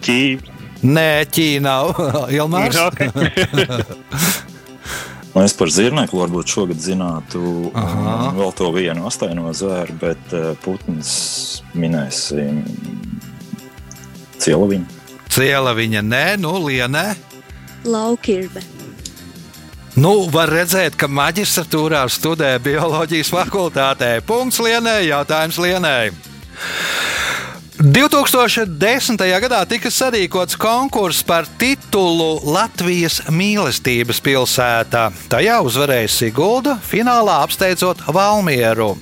Ķīna. 0.05 0.59
Nē, 0.87 1.09
Ķīna 1.35 1.65
nav. 1.65 1.97
Ilmārs. 2.38 2.79
Okay. 2.93 3.11
Nu, 5.35 5.43
es 5.45 5.55
par 5.55 5.71
zirnekli 5.71 6.19
varbūt 6.19 6.50
šogad 6.50 6.81
zinātu 6.83 7.71
Aha. 7.77 8.31
um, 8.31 8.38
vēl 8.41 8.55
to 8.59 8.71
vienu 8.75 9.05
astaino 9.07 9.53
zvēru, 9.55 9.95
bet 10.00 10.33
uh, 10.35 10.50
putns 10.65 11.11
minēsim 11.79 12.62
cielaviņu. 14.43 14.97
Ciela 15.31 15.75
viņa 15.77 16.03
nē, 16.03 16.25
nu, 16.43 16.57
lienē. 16.65 17.05
Laukirbe. 17.87 18.65
Nu, 19.99 20.28
var 20.31 20.47
redzēt, 20.52 20.95
ka 20.95 21.09
maģistratūrā 21.11 22.05
studē 22.12 22.52
bioloģijas 22.62 23.33
fakultātē. 23.35 24.11
Punkts 24.23 24.61
lienē, 24.62 25.00
jautājums 25.09 25.57
lienē. 25.59 25.95
2010. 27.83 29.25
gadā 29.43 29.59
tika 29.67 29.90
sarīkots 29.90 30.55
konkurss 30.59 31.25
par 31.26 31.49
titulu 31.59 32.37
Latvijas 32.47 33.25
mīlestības 33.31 34.21
pilsētā. 34.23 35.09
Tajā 35.33 35.57
uzvarēja 35.67 36.12
Sigulda, 36.14 36.76
finālā 36.78 37.40
apsteidzot 37.49 38.05
Valmieru. 38.14 38.93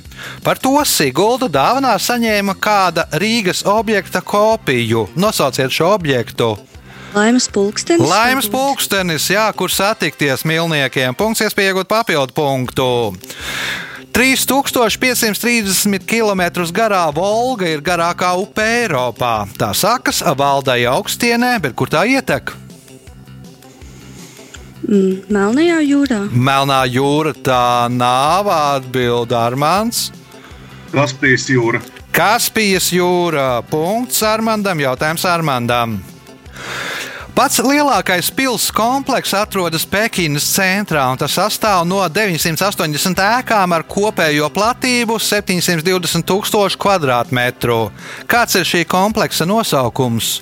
Par 0.45 0.57
to 0.57 0.79
Sigulda 0.89 1.51
dāvanā 1.53 1.93
saņēma 2.01 2.57
kāda 2.57 3.05
Rīgas 3.21 3.67
objekta 3.69 4.25
kopiju. 4.25 5.11
Nosauciet 5.17 5.77
šo 5.77 5.93
objektu. 5.99 6.55
Laimas 7.17 7.49
pulkstenis. 7.49 8.09
Laimes 8.09 8.49
pulkstenis, 8.53 9.31
jā, 9.33 9.47
kur 9.57 9.73
satikties 9.73 10.43
milniekiem. 10.45 11.15
Punkts, 11.17 11.41
iespēja 11.47 11.73
iegūt 11.73 11.89
papildu 11.89 12.35
punktu. 12.37 12.89
3530 14.13 16.05
km 16.09 16.43
garā 16.77 17.07
Volga 17.17 17.69
ir 17.73 17.81
garākā 17.85 18.35
upe 18.37 18.65
Eiropā. 18.83 19.47
Tā 19.57 19.71
sākas 19.73 20.21
Valdai 20.37 20.83
augstienē, 20.89 21.55
bet 21.65 21.73
kur 21.77 21.89
tā 21.89 22.05
ietek? 22.09 22.53
Mm, 24.85 25.25
Melnajā 25.33 25.79
jūrā. 25.85 26.19
Melnā 26.33 26.83
jūra 26.89 27.33
tā 27.33 27.89
nav 27.93 28.49
atbild 28.53 29.33
Armāns. 29.33 30.11
Kaspijas 30.93 31.49
jūra. 31.49 31.81
Kaspijas 32.13 32.91
jūra. 32.93 33.63
Punkts 33.73 34.21
Armandam, 34.25 34.85
jautājums 34.85 35.25
Armandam. 35.29 35.97
Pats 37.37 37.61
lielākais 37.61 38.31
pilsētas 38.33 38.73
komplekss 38.73 39.35
atrodas 39.37 39.85
Pekinas 39.85 40.47
centrā, 40.55 41.03
un 41.13 41.21
tas 41.21 41.35
sastāv 41.37 41.83
no 41.85 41.99
980 42.09 43.21
ēkām 43.21 43.75
ar 43.77 43.85
kopējo 43.85 44.49
platību 44.57 45.19
720 45.21 46.25
000 46.25 46.81
km2. 46.81 47.77
Kāds 48.25 48.57
ir 48.57 48.65
šī 48.65 48.85
kompleksa 48.89 49.45
nosaukums? 49.45 50.39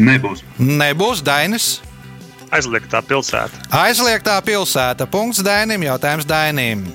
Nebūs. 0.00 0.44
Nebūs 0.60 1.24
Dainis. 1.24 1.78
Aizliegtā 2.52 3.00
pilsēta. 3.06 3.64
Aizliegtā 3.72 4.36
pilsēta. 4.44 5.06
Punkts 5.08 5.40
Dainim, 5.46 5.88
jautājums 5.88 6.28
Dainim. 6.28 6.90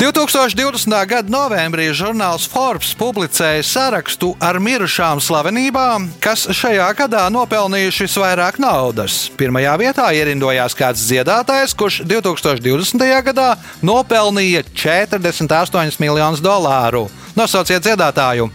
2020. 0.00 0.88
gada 1.04 1.28
novembrī 1.28 1.90
žurnāls 1.92 2.46
Forbes 2.48 2.94
publicēja 2.96 3.60
sarakstu 3.68 4.30
ar 4.40 4.56
mirušām 4.56 5.20
slavenībām, 5.20 6.06
kas 6.24 6.46
šajā 6.56 6.86
gadā 6.96 7.26
nopelnījuši 7.28 8.06
visvairāk 8.06 8.56
naudas. 8.64 9.26
Pirmajā 9.36 9.74
vietā 9.82 10.06
ierindojās 10.16 10.72
kāds 10.78 11.04
dziedātājs, 11.04 11.76
kurš 11.76 12.00
2020. 12.08 13.04
gadā 13.28 13.50
nopelnīja 13.84 14.64
48 14.72 16.00
miljonus 16.00 16.40
dolāru. 16.40 17.10
Nosauciet 17.36 17.84
dziedātāju! 17.84 18.48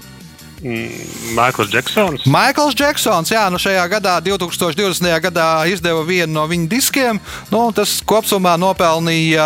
Maikls 1.36 1.70
Džeksons. 1.70 2.26
Maikls 2.26 2.74
Džeksons, 2.74 3.30
jā, 3.30 3.46
nu 3.54 3.62
šajā 3.62 3.86
gadā, 3.92 4.18
2020. 4.26 5.14
gadā, 5.30 5.50
izdeva 5.70 6.02
vienu 6.02 6.40
no 6.40 6.50
viņa 6.50 6.68
diskiem. 6.74 7.22
Nu, 7.54 7.68
tas 7.76 8.00
kopumā 8.02 8.58
nopelnīja 8.58 9.46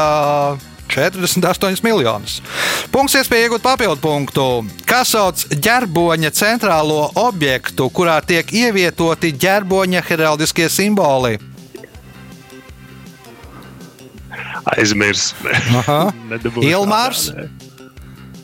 48 0.90 1.84
miljonus. 1.86 2.40
Punkts 2.92 3.16
iespēja 3.20 3.48
iegūt 3.48 3.64
papildu 3.66 4.02
punktu. 4.04 4.46
Kā 4.90 5.04
sauc 5.06 5.46
ģerboņa 5.54 6.32
centrālo 6.36 7.12
objektu, 7.22 7.88
kurā 7.94 8.18
tiek 8.26 8.50
ievietoti 8.52 9.32
ģerboņa 9.38 10.02
heraldiskie 10.10 10.70
simboli? 10.74 11.38
Aizmirs. 14.76 15.32
Ilmārs? 16.74 17.30
tādā, 17.32 17.48
nē. 17.48 17.70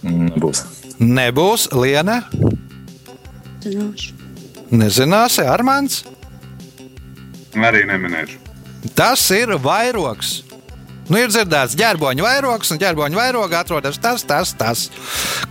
Nebūs. 0.05 0.61
Nebūs 1.01 1.65
Liena, 1.73 2.21
Zināšu. 3.65 4.13
nezināsi 4.71 5.43
Armāns. 5.49 6.03
Arī 7.57 7.81
neminēšu. 7.89 8.37
Tas 8.95 9.23
ir 9.33 9.55
vairogs. 9.59 10.44
Nu, 11.05 11.19
ir 11.21 11.29
dzirdēts, 11.29 11.75
ģērboņa 11.77 12.23
vairogs, 12.25 12.71
un 12.73 12.79
ģērboņa 12.81 13.19
vairogā 13.19 13.59
atrodas 13.61 13.99
tas, 14.01 14.23
tas, 14.25 14.53
tas. 14.57 14.87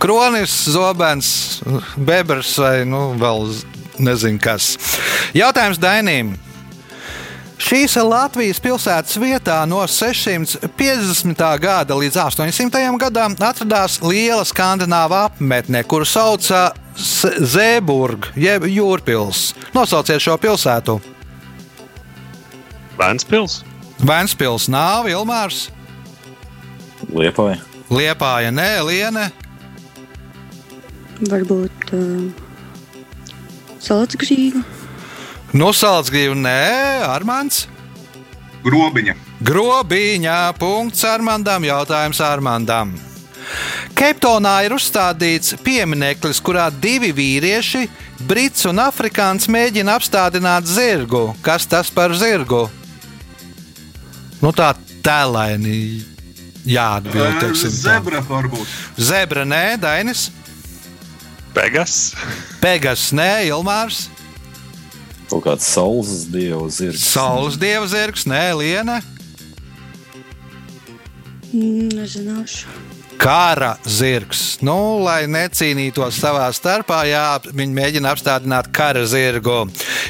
Kronis, 0.03 0.51
zobens, 0.73 1.29
bebrs 1.95 2.57
vai 2.59 2.81
nu, 2.89 3.13
vēl 3.19 3.45
nezinu 4.03 4.41
kas. 4.43 4.73
Jautājums 5.35 5.79
Dainīm. 5.79 6.33
Šīs 7.65 7.93
Latvijas 8.03 8.59
pilsētas 8.59 9.15
vietā 9.15 9.61
no 9.65 9.79
650. 9.87 11.39
gada 11.63 11.95
līdz 11.95 12.17
800. 12.25 12.81
gadam 12.99 13.37
atradās 13.39 14.01
liela 14.03 14.43
skandināva 14.45 15.21
apmetne, 15.29 15.85
kuru 15.87 16.03
sauca 16.05 16.73
S- 16.99 17.31
Zēburg, 17.55 18.27
jeb 18.35 18.67
Jūrpils. 18.67 19.53
Nosauciet 19.73 20.19
šo 20.19 20.35
pilsētu. 20.37 20.97
Vēnspils. 22.99 23.61
Vēnspils 24.03 24.67
nav, 24.71 25.07
Ilmārs, 25.11 25.69
Liepāja. 27.13 27.61
Liepāja, 27.91 28.51
nē, 28.51 28.69
Liene, 28.87 29.29
Varbūt 31.23 31.93
uh, 31.95 32.27
salacgrīva. 33.79 34.59
Nusaldsgrīva, 35.55 36.35
nē, 36.35 36.59
Armāns. 37.07 37.63
Grobiņa. 38.65 39.15
Grobiņā, 39.45 40.39
punkts 40.59 41.05
Armandam, 41.07 41.63
jautājums 41.63 42.19
Armandam. 42.23 42.95
Keiptonā 43.95 44.57
ir 44.65 44.73
uzstādīts 44.75 45.53
piemineklis, 45.63 46.41
kurā 46.43 46.65
divi 46.73 47.13
vīrieši, 47.15 47.85
brits 48.27 48.65
un 48.67 48.81
afrikāns, 48.83 49.47
mēģina 49.47 49.95
apstādināt 49.95 50.67
zirgu. 50.67 51.29
Kas 51.45 51.69
tas 51.69 51.93
par 51.93 52.15
zirgu? 52.17 52.65
Nu, 54.45 54.51
tā 54.53 54.75
tēlaini 55.01 56.03
jāatbild. 56.69 57.39
teiksim 57.41 57.71
tā. 57.71 57.95
Zebra 57.95 58.19
varbūt. 58.27 58.73
Zebra, 59.01 59.41
nē, 59.41 59.63
Dainis. 59.81 60.27
Pegas. 61.55 62.13
Pegas, 62.61 63.07
nē, 63.09 63.47
Ilmārs. 63.49 64.03
Kaut 65.31 65.41
kāds 65.47 65.65
saules 65.65 66.27
dievu 66.29 66.69
zirgs. 66.69 67.01
Saules 67.09 67.57
dieva 67.57 67.89
zirgs, 67.89 68.27
nē, 68.29 68.43
Liena. 68.59 68.99
Mm, 71.49 71.89
Nezināšu. 71.97 72.69
Kara 73.17 73.75
zirgs. 73.85 74.57
Nu, 74.61 74.99
lai 75.03 75.25
necīnītos 75.31 76.17
savā 76.19 76.47
starpā, 76.53 77.01
jā, 77.09 77.25
viņi 77.51 77.77
mēģina 77.77 78.11
apstādināt 78.13 78.69
kara 78.75 79.05
zirgu. 79.09 79.65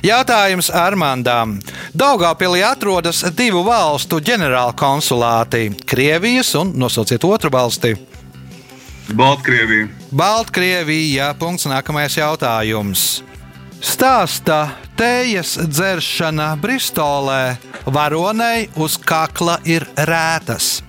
Jautājums 0.06 0.72
Armandam. 0.74 1.60
Daugāpilī 1.96 2.64
atrodas 2.66 3.24
divu 3.38 3.64
valstu 3.68 4.20
ģenerāla 4.20 4.76
konsulāti- 4.76 5.70
Krievijas 5.92 6.56
un 6.56 6.74
nosauciet 6.76 7.24
otru 7.24 7.50
valsti. 7.50 7.96
Baltkrievija. 9.14 9.88
Baltkrievija. 10.12 11.34
Punkts 11.38 11.68
nākamais 11.70 12.18
jautājums. 12.18 13.22
Stāsta 13.82 14.72
tējas 14.98 15.60
dzeršana 15.70 16.56
Bristolē 16.58 17.58
varonei 17.86 18.70
uz 18.76 18.98
kakla 18.98 19.60
ir 19.66 19.86
rētas. 19.96 20.85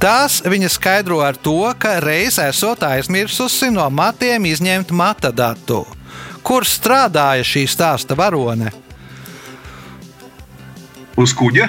Tās 0.00 0.38
viņa 0.48 0.68
skaidro 0.72 1.18
ar 1.20 1.36
to, 1.36 1.74
ka 1.76 1.98
reiz 2.00 2.38
esot 2.40 2.80
aizmirsusi 2.88 3.68
no 3.74 3.84
matiem 3.92 4.46
izņemt 4.48 4.94
matadatu. 4.96 5.82
Kur 6.40 6.64
strādāja 6.64 7.44
šī 7.44 7.66
stāsta 7.68 8.16
varone? 8.16 8.72
Uz 11.20 11.34
kuģa. 11.36 11.68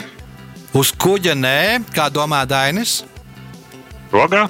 Uz 0.79 0.93
kuģa 0.95 1.35
nē, 1.35 1.61
kā 1.91 2.07
domā 2.07 2.45
Dainis. 2.47 3.01
Rogā. 4.13 4.45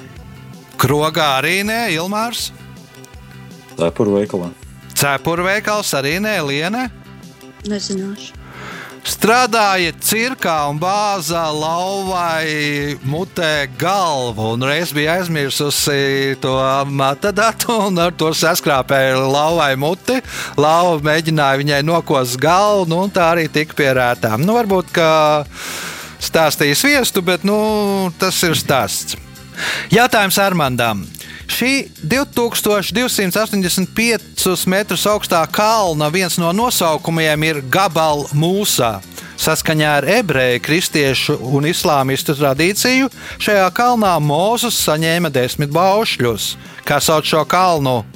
Krogā 0.78 1.26
arī 1.40 1.64
nē, 1.66 1.80
Ilmārs. 1.96 2.52
Cepuru 3.74 4.14
veikalā. 4.20 4.52
Cepuru 4.94 5.48
veikals 5.48 5.90
arī 5.98 6.20
nē, 6.22 6.36
Liene. 6.46 6.86
Nezināšu. 7.66 8.41
Strādāja 9.02 9.90
cirkā 9.98 10.54
un 10.70 10.76
bāzā 10.78 11.42
lauvai 11.50 12.94
mutē 13.02 13.66
galvu. 13.78 14.52
Un 14.54 14.62
reiz 14.66 14.92
bija 14.94 15.16
aizmirsusi 15.18 16.36
to 16.42 16.54
matadatu 16.86 17.80
un 17.88 17.98
ar 17.98 18.14
to 18.14 18.30
saskrāpēja 18.30 19.18
lauvai 19.18 19.72
muti. 19.74 20.20
Lauva 20.54 21.02
mēģināja 21.10 21.62
viņai 21.64 21.80
nokost 21.88 22.38
galvu, 22.42 22.86
nu, 22.92 23.02
un 23.08 23.10
tā 23.10 23.32
arī 23.34 23.48
tika 23.50 23.74
pierētā. 23.82 24.36
Nu, 24.38 24.54
varbūt, 24.60 24.94
ka 24.94 25.10
stāstīja 26.22 26.78
sviestu, 26.78 27.26
bet 27.26 27.42
nu, 27.48 27.58
tas 28.22 28.38
ir 28.46 28.54
stāsts. 28.58 29.18
Jautājums 29.92 30.38
Armandam. 30.42 31.04
Šī 31.52 31.84
2285 32.08 34.64
metrus 34.70 35.02
augstā 35.10 35.42
kalna 35.52 36.08
viens 36.12 36.38
no 36.40 36.52
nosaukumiem 36.56 37.42
ir 37.44 37.60
Gabal 37.70 38.24
Mūsā. 38.32 39.00
Saskaņā 39.42 39.90
ar 39.98 40.04
ebreju, 40.06 40.60
kristiešu 40.62 41.34
un 41.50 41.66
islāmistu 41.66 42.30
tradīciju, 42.38 43.10
šajā 43.42 43.66
kalnā 43.74 44.14
Mozus 44.22 44.78
saņēma 44.86 45.32
desmit 45.34 45.70
baušļus. 45.74 46.54
Kā 46.86 47.00
sauc 47.02 47.26
šo 47.26 47.42
kalnu? 47.50 48.06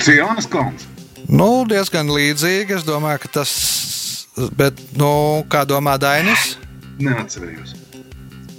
Cijānas 0.00 0.48
kalns. 0.50 0.88
Nu, 1.28 1.68
diezgan 1.68 2.08
līdzīgi. 2.08 2.80
Es 2.80 2.88
domāju, 2.88 3.18
ka 3.26 3.34
tas. 3.40 3.52
Bet, 4.56 4.80
nu, 4.96 5.44
kā 5.50 5.66
domā 5.68 5.98
Dainis? 6.00 6.56
Neatcerējos. 7.02 7.77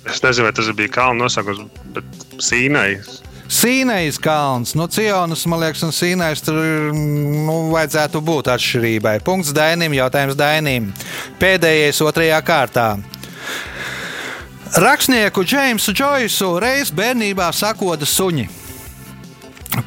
Es 0.09 0.23
nezinu, 0.25 0.47
vai 0.47 0.53
tas 0.55 0.69
bija 0.75 0.91
kalnu 0.99 1.25
nosaukums, 1.25 1.65
bet 1.95 2.23
Sīnai. 2.41 2.99
Sīnais 3.49 4.19
kalns, 4.21 4.75
nu, 4.77 4.85
Cionas, 4.93 5.45
man 5.49 5.63
liekas, 5.63 5.81
un 5.85 5.93
Sīnais 5.95 6.43
tur 6.45 6.59
nu, 6.93 7.55
vajadzētu 7.73 8.21
būt 8.21 8.51
atšķirībai. 8.53 9.15
Punkts 9.25 9.55
Dainim, 9.57 9.95
jautājums 9.97 10.37
Dainim. 10.37 10.91
Pēdējais 11.41 12.03
otrajā 12.05 12.37
kārtā. 12.45 12.87
Rakstnieku 14.77 15.41
Džeimsu 15.41 15.95
Džoisu 15.97 16.51
reiz 16.61 16.93
bērnībā 16.93 17.49
sakoda 17.57 18.05
suņi. 18.05 18.45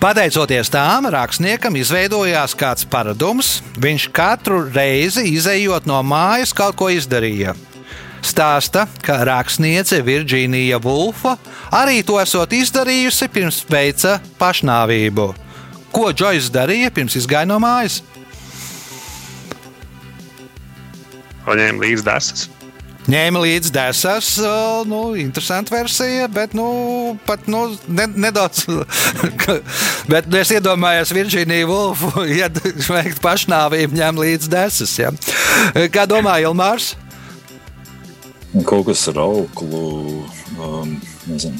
Pateicoties 0.03 0.71
tām, 0.73 1.07
rakstniekam 1.15 1.77
izveidojās 1.79 2.57
kāds 2.59 2.87
paradums. 2.91 3.61
Viņš 3.83 4.09
katru 4.15 4.65
reizi 4.75 5.29
izējot 5.37 5.87
no 5.87 6.03
mājas 6.03 6.55
kaut 6.57 6.79
ko 6.79 6.91
izdarīja. 6.91 7.55
Stāsta, 8.23 8.87
ka 9.03 9.19
rakstniece 9.27 9.99
Virģīnija 10.07 10.79
Vulfa 10.83 11.35
arī 11.75 12.01
to 12.07 12.21
esot 12.23 12.55
izdarījusi 12.55 13.29
pirms 13.35 13.63
veica 13.71 14.21
pašnāvību. 14.39 15.33
Ko 15.93 16.09
Džois 16.15 16.49
darīja 16.55 16.93
pirms 16.95 17.19
izgāja 17.19 17.51
no 17.51 17.59
mājas? 17.63 18.01
Paņēma 21.43 21.83
līdzi 21.83 22.07
desas. 22.07 22.49
Ņēma 23.11 23.41
līdzi 23.43 23.73
desas, 23.75 24.29
uh, 24.39 24.85
nu, 24.87 25.01
interesanta 25.19 25.75
versija, 25.75 26.29
bet 26.31 26.53
nu, 26.55 26.67
pat 27.27 27.49
nu, 27.51 27.65
ne, 27.91 28.07
nedaudz. 28.07 28.63
bet 30.13 30.29
es 30.39 30.53
iedomājos, 30.55 31.11
Virģīniju 31.17 31.67
Vulfu, 31.67 32.13
ja 32.41 32.47
veikt 32.55 33.19
pašnāvību, 33.25 33.99
ņem 33.99 34.23
līdzi 34.23 34.53
desas. 34.55 34.95
Ja. 35.03 35.11
Kā 35.91 36.07
domā 36.07 36.39
Ilmārs? 36.47 36.93
Kaut 38.53 38.85
kas 38.85 39.07
ar 39.09 39.23
auklu, 39.23 39.79
um, 40.61 40.91
nezinu, 41.25 41.57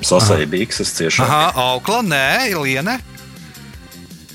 sasēja 0.00 0.46
bikses 0.48 0.94
ciešāk. 0.96 1.26
Aha, 1.28 1.50
aukla, 1.74 2.00
nē, 2.00 2.54
Liene. 2.62 2.96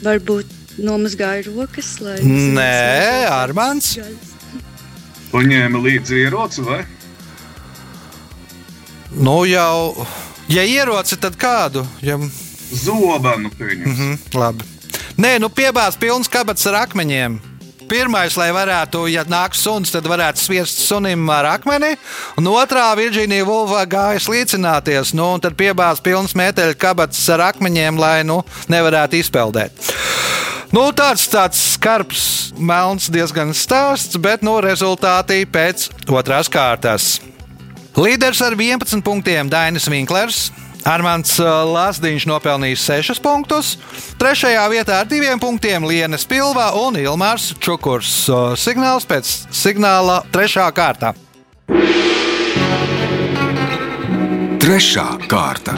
Varbūt 0.05 0.51
nomazgāja 0.85 1.47
rokas, 1.47 1.95
lai. 2.05 2.19
Nē, 2.21 3.25
Armāns. 3.33 3.95
Paņēma 5.31 5.81
līdzi 5.81 6.21
ieroci 6.27 6.67
vai? 6.67 6.83
Nu 9.15 9.41
jau, 9.49 10.05
ja 10.51 10.61
ieroci, 10.61 11.17
tad 11.17 11.39
kādu? 11.41 11.87
Ja... 12.05 12.19
Zobenu 12.75 13.49
pieņem. 13.57 13.85
Mm 13.85 13.97
-hmm, 13.97 14.37
labi. 14.37 14.63
Nē, 15.17 15.39
nu 15.39 15.49
piebāz 15.49 15.97
pilns 15.97 16.29
kabats 16.29 16.65
ar 16.67 16.83
akmeņiem. 16.85 17.39
Pirmais, 17.89 18.33
lai 18.39 18.49
varētu, 18.55 19.03
ja 19.13 19.21
nāks 19.29 19.61
suns, 19.61 19.91
tad 19.93 20.07
varētu 20.09 20.41
spiest 20.41 20.79
sunim 20.87 21.27
ar 21.29 21.45
akmeni, 21.51 21.91
un 22.39 22.49
otrā 22.49 22.87
Virģīnija 22.97 23.45
Vulva 23.45 23.83
gāja 23.89 24.23
slīcināties, 24.25 25.13
nu, 25.17 25.27
un 25.35 25.43
tad 25.43 25.57
piebāz 25.59 26.01
pilns 26.05 26.33
mēteļu 26.37 26.77
kabats 26.81 27.21
ar 27.33 27.45
akmeņiem, 27.51 28.01
lai, 28.01 28.17
nu, 28.25 28.41
nevarētu 28.73 29.19
izpeldēt. 29.21 29.93
Nu, 30.73 30.87
tāds, 30.97 31.27
tāds 31.31 31.61
skarbs, 31.75 32.25
melns, 32.57 33.11
diezgan 33.13 33.53
stāsts, 33.55 34.17
bet 34.19 34.41
nu, 34.43 34.57
rezultāti 34.65 35.45
pēc 35.45 35.89
otrās 36.09 36.49
kārtas. 36.51 37.19
Līderis 37.95 38.41
ar 38.43 38.57
11 38.57 39.05
punktiem 39.05 39.47
Dainis 39.47 39.85
Vinklers. 39.87 40.49
Armāns 40.85 41.39
Lāsdiņš 41.41 42.27
nopelnījis 42.29 42.83
6 42.85 43.21
punktus, 43.25 43.71
3. 44.21 44.53
vietā 44.69 44.99
ar 45.01 45.07
2 45.09 45.39
punktiem 45.41 45.87
Lienas 45.89 46.27
Pilvā 46.29 46.67
un 46.77 46.99
Ilmārs 47.01 47.55
Čukurs. 47.57 48.27
Signāls 48.61 49.07
pēc 49.09 49.31
signāla 49.49 50.21
3. 50.29 50.67
kārta. 50.77 51.15
Trešā 54.61 55.07
kārta. 55.25 55.73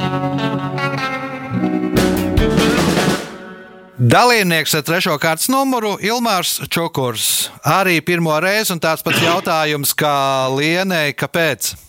Dalībnieks 3.98 4.76
ar 4.78 4.84
trešo 4.86 5.16
kārtas 5.24 5.48
numuru 5.50 5.96
Ilmārs 6.04 6.60
Čukurs. 6.68 7.48
Arī 7.64 7.98
pirmo 8.04 8.36
reizi 8.44 8.76
un 8.76 8.84
tāds 8.84 9.08
pats 9.08 9.24
jautājums 9.24 9.96
kā 9.98 10.16
Lienai, 10.52 11.16
kāpēc? 11.16 11.87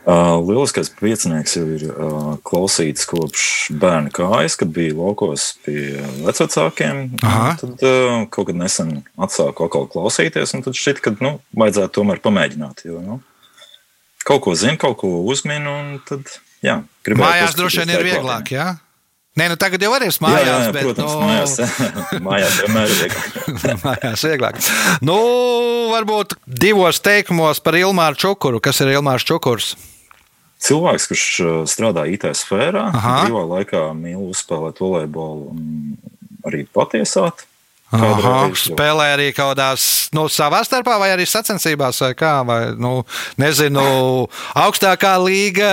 Uh, 0.00 0.38
lieliskais 0.40 0.88
piecinieks 0.96 1.58
jau 1.58 1.66
ir 1.76 1.82
uh, 1.90 2.30
klausīts 2.48 3.04
kopš 3.04 3.68
bērna 3.76 4.08
kājas, 4.16 4.56
kad 4.56 4.70
bija 4.72 4.94
laukos 4.96 5.50
pie 5.66 6.00
vecākiem. 6.24 7.02
Tad 7.20 7.84
uh, 7.84 8.22
kaut 8.32 8.48
kad 8.48 8.56
nesen 8.56 9.02
atsāku 9.20 9.66
atkal 9.66 9.84
klausīties, 9.92 10.54
un 10.56 10.64
tad 10.64 10.78
šķiet, 10.80 11.02
ka 11.04 11.12
nu, 11.20 11.34
vajadzētu 11.52 11.98
tomēr 11.98 12.22
pamēģināt. 12.24 12.86
Jo, 12.88 13.02
nu, 13.04 13.18
kaut 14.24 14.40
ko 14.46 14.56
zinu, 14.56 14.80
kaut 14.80 15.02
ko 15.02 15.18
uzminu, 15.28 15.68
un 15.82 15.92
tad, 16.08 16.32
jā, 16.64 16.80
gribētu. 17.04 17.26
Mājās 17.26 17.60
droši 17.60 17.84
vien 17.84 17.92
ir 17.98 18.08
vieglāk, 18.08 18.54
jā? 18.56 18.70
Nē, 19.36 19.46
nu 19.52 19.60
tagad 19.60 19.84
jau 19.84 19.92
varēs 19.92 20.16
mājās. 20.24 20.48
Jā, 20.48 20.56
jā, 20.64 20.72
bet, 20.74 20.88
protams, 20.88 21.12
nu... 21.12 21.28
mājās, 21.28 21.52
mājās 22.30 22.56
vienmēr 22.64 22.88
ir 22.88 22.98
vieglāk. 23.04 23.60
mājās 23.84 24.24
vieglāk. 24.26 24.64
Nu, 25.04 25.20
varbūt 25.92 26.34
divos 26.48 27.04
teikumos 27.04 27.60
par 27.62 27.78
Ilmāru 27.78 28.18
Čukuru. 28.18 28.64
Kas 28.64 28.80
ir 28.80 28.96
Ilmārs 28.96 29.28
Čukurs? 29.28 29.76
Cilvēks, 30.60 31.06
kurš 31.08 31.26
strādā 31.72 32.04
IT 32.12 32.26
sfērā, 32.36 32.90
brīvā 32.92 33.44
laikā 33.56 33.84
mīl 33.96 34.26
uzspēlēt 34.28 34.82
volejbolu 34.82 35.54
un 35.54 35.62
arī 36.46 36.66
patiesāt. 36.68 37.46
Aha, 37.90 38.46
spēlē 38.54 39.06
arī 39.16 39.24
kaut 39.34 39.56
kādās 39.56 39.84
nu, 40.14 40.28
savā 40.30 40.60
starpā, 40.62 40.94
vai 41.02 41.08
arī 41.10 41.24
sacensībās, 41.26 41.98
vai 42.04 42.12
kā. 42.14 42.34
Vai, 42.46 42.58
nu, 42.78 43.00
nezinu, 43.40 43.82
augstākā 44.62 45.16
līga, 45.18 45.70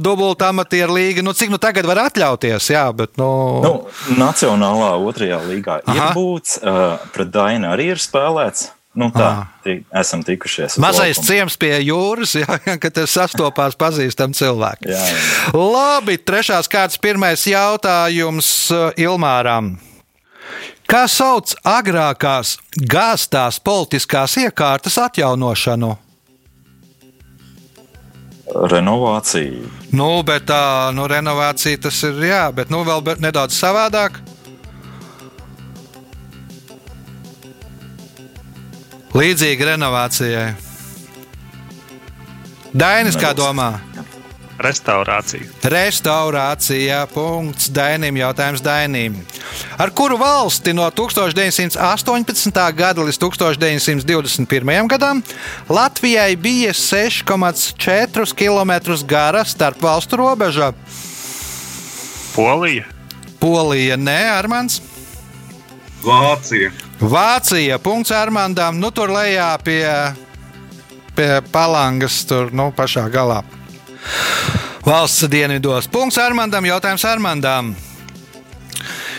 dubultā 0.00 0.48
amatieru 0.48 0.96
līga. 0.96 1.24
Nu, 1.24 1.34
cik 1.36 1.52
nu 1.52 1.60
tagad 1.60 1.84
var 1.88 2.06
atļauties? 2.06 2.70
Jā, 2.72 2.86
bet. 2.96 3.18
Nu, 3.20 3.28
Nu, 3.62 3.74
Nacionālā 4.16 4.94
otrajā 5.04 5.42
līgā 5.44 5.82
Aha. 5.84 5.92
ir 5.92 6.16
būts, 6.16 6.56
uh, 6.64 6.96
pret 7.12 7.28
Dainu 7.34 7.68
arī 7.74 7.92
ir 7.92 8.00
spēlēts. 8.00 8.70
Nu, 8.92 9.08
tā, 9.08 9.46
ti, 9.64 9.78
esam 9.96 10.20
tikušies. 10.20 10.76
Mazais 10.82 11.16
laukuma. 11.16 11.28
ciems 11.30 11.54
pie 11.56 11.72
jūras, 11.80 12.34
jā, 12.42 12.58
kad 12.76 12.92
tas 12.92 13.14
sastopās 13.16 13.76
pazīstami 13.80 14.36
cilvēki. 14.36 14.90
Jā, 14.92 15.00
jā. 15.08 15.22
Labi, 15.56 16.18
trešās 16.20 16.68
kārtas 16.68 17.00
pirmais 17.00 17.46
jautājums 17.48 18.52
uh, 18.74 18.90
Ilmāram. 19.00 19.74
Kā 20.92 21.06
sauc 21.08 21.54
agrākās 21.64 22.58
gāztās 22.76 23.56
politiskās 23.64 24.36
iekārtas 24.42 24.98
atjaunošanu? 25.00 25.94
Renovācija. 28.52 29.70
Nu, 29.96 30.10
bet 30.26 30.44
tā 30.50 30.92
nu, 30.92 31.06
renovācija 31.08 31.80
tas 31.86 32.02
ir, 32.04 32.20
jā, 32.28 32.44
bet 32.52 32.68
nu, 32.68 32.82
vēl 32.84 33.00
nedaudz 33.24 33.56
savādāk. 33.56 34.20
Līdzīgi 39.12 39.66
renovācijai. 39.68 40.52
Dainis, 42.72 43.18
kā 43.20 43.34
domā? 43.36 43.74
Restaurācija. 44.62 45.48
Restaurācija. 45.68 47.02
Punkts 47.12 47.68
Dainim. 47.74 48.16
Jautājums 48.20 48.62
Dainim. 48.64 49.18
Ar 49.80 49.90
kuru 49.92 50.16
valsti 50.20 50.72
no 50.76 50.86
1918. 50.90 52.62
gada 52.78 53.04
līdz 53.04 53.18
1921. 53.20 54.88
gadam 54.88 55.22
Latvijai 55.68 56.36
bija 56.36 56.72
6,4 56.72 58.32
km 58.38 58.72
gara 59.06 59.44
starp 59.44 59.82
valstu 59.82 60.16
robeža? 60.22 60.72
Polija. 62.36 62.86
Polija, 63.40 63.96
nē, 63.98 64.20
Armāns. 64.38 64.80
Vācija. 66.02 66.70
Vācija. 67.02 67.78
Punkts 67.82 68.12
Armāndam. 68.14 68.78
Nu, 68.78 68.92
tur 68.94 69.10
lejā 69.10 69.50
pie, 69.64 69.82
pie 71.18 71.30
palangas, 71.50 72.22
tur 72.28 72.52
nu, 72.54 72.70
pašā 72.76 73.08
galā. 73.10 73.42
Valsts 74.86 75.26
dienvidos. 75.30 75.90
Punkts 75.90 76.18
Armandam. 76.22 76.66
Jautājums 76.66 77.04
Armandam. 77.06 77.74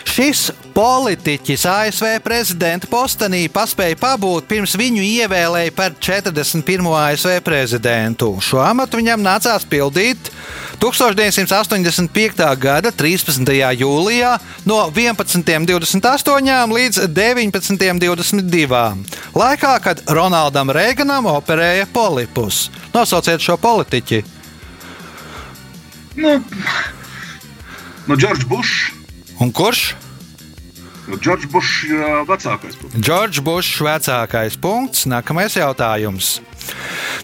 Šis 0.03 0.51
politiķis 0.75 1.63
ASV 1.69 2.05
prezidenta 2.25 2.87
postenī 2.91 3.45
paspēja 3.51 3.97
pabūt 4.01 4.45
pirms 4.49 4.75
viņu 4.77 5.01
ievēlēja 5.05 5.73
par 5.75 5.95
41. 5.97 6.89
ASV 6.99 7.39
prezidentu. 7.45 8.33
Šo 8.43 8.61
amatu 8.61 8.99
viņam 8.99 9.23
nācās 9.23 9.65
pildīt 9.69 10.29
1985. 10.83 12.45
gada 12.59 12.91
13. 12.91 13.53
jūlijā 13.79 14.33
no 14.69 14.79
11.28 14.91 16.75
līdz 16.77 17.03
19.22. 17.09 18.83
Laikā, 19.39 19.73
kad 19.83 20.03
Ronaldam 20.09 20.69
Reiganam 20.73 21.29
operēja 21.31 21.87
polipus. 21.93 22.67
Nosauciet 22.93 23.41
šo 23.41 23.57
politiķi! 23.61 24.23
Nu, 26.15 26.35
nu 28.05 28.15
Džordžs 28.19 28.45
Bušs. 28.45 29.02
Un 29.39 29.51
kurš? 29.51 29.95
Nu, 31.07 31.17
Džordžs 31.19 31.49
Bušs 31.51 31.83
ir 31.89 31.99
ā, 31.99 32.11
vecākais. 32.27 32.77
Džordžs 32.95 33.41
Bušs, 33.43 33.81
vecākais 33.83 34.55
punkts. 34.61 35.03
Nākamais 35.09 35.57
jautājums. 35.59 36.37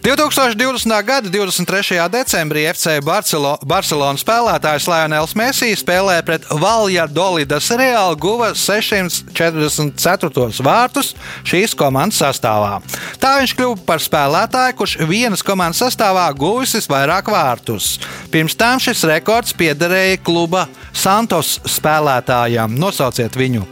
2020. 0.00 0.88
gada 1.04 1.28
23. 1.28 2.08
decembrī 2.08 2.64
FC 2.72 3.04
Barcelo, 3.04 3.60
Barcelonas 3.66 4.22
spēlētājs 4.24 4.88
Lionels 4.88 5.34
Messi 5.36 5.76
spēlē 5.76 6.22
pret 6.24 6.46
Valjadolidas 6.48 7.68
Real 7.76 8.16
guva 8.16 8.54
644 8.56 10.64
vārtus 10.64 11.12
šīs 11.44 11.76
komandas 11.76 12.16
sastāvā. 12.22 12.80
Tā 13.20 13.34
viņš 13.42 13.52
kļuva 13.58 13.76
par 13.88 14.00
spēlētāju, 14.00 14.76
kurš 14.78 14.96
vienas 15.10 15.42
komandas 15.44 15.82
sastāvā 15.84 16.24
guvis 16.36 16.74
visvairāk 16.78 17.28
vārtus. 17.32 17.98
Pirms 18.32 18.56
tam 18.56 18.80
šis 18.80 19.04
rekords 19.10 19.52
piederēja 19.56 20.16
kluba 20.24 20.68
Santos 20.96 21.60
spēlētājam. 21.68 22.72
Nosauciet 22.80 23.36
viņu! 23.36 23.66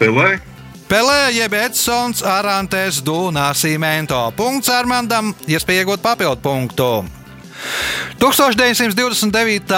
Pelē. 0.00 0.53
Pelē, 0.88 1.32
jeb 1.32 1.54
Edsons, 1.56 2.20
Arantes, 2.22 3.00
Dunāsī, 3.04 3.78
Mento. 3.80 4.20
Punkts 4.36 4.68
Armandam, 4.68 5.32
iespēja 5.48 5.84
iegūt 5.84 6.02
papildu 6.04 6.40
punktu. 6.44 6.88
1929. 8.20 9.72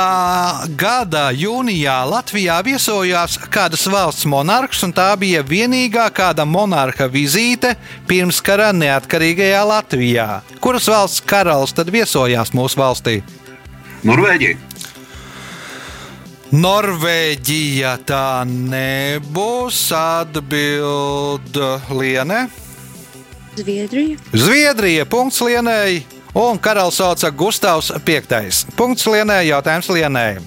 gada 0.79 1.31
jūnijā 1.31 1.97
Latvijā 2.11 2.59
viesojās 2.67 3.39
kādas 3.53 3.87
valsts 3.91 4.27
monarhs, 4.27 4.83
un 4.83 4.93
tā 4.97 5.09
bija 5.21 5.43
vienīgā 5.47 6.09
kāda 6.15 6.45
monarha 6.49 7.07
vizīte 7.11 7.77
pirms 8.11 8.43
kara 8.43 8.73
neatkarīgajā 8.75 9.63
Latvijā. 9.71 10.29
Kuras 10.61 10.91
valsts 10.91 11.23
karalis 11.23 11.75
tad 11.77 11.91
viesojās 11.95 12.51
mūsu 12.57 12.83
valstī? 12.83 13.23
Norvēģija. 14.07 14.57
Norvēģija 16.57 17.91
tā 18.07 18.47
nebūs 18.49 19.81
atbild 19.93 21.59
Liene. 21.91 22.47
Zviedrija. 23.57 24.17
Zviedrija. 24.33 25.05
Punkts 25.11 25.41
Lienai. 25.45 26.05
Un 26.37 26.61
karalis 26.61 27.01
sauca 27.01 27.31
Gustavs 27.31 27.91
V. 27.91 28.21
Punkts 28.77 29.05
Lienai. 29.07 29.49
Jautājums 29.51 29.91
Lienai. 29.93 30.39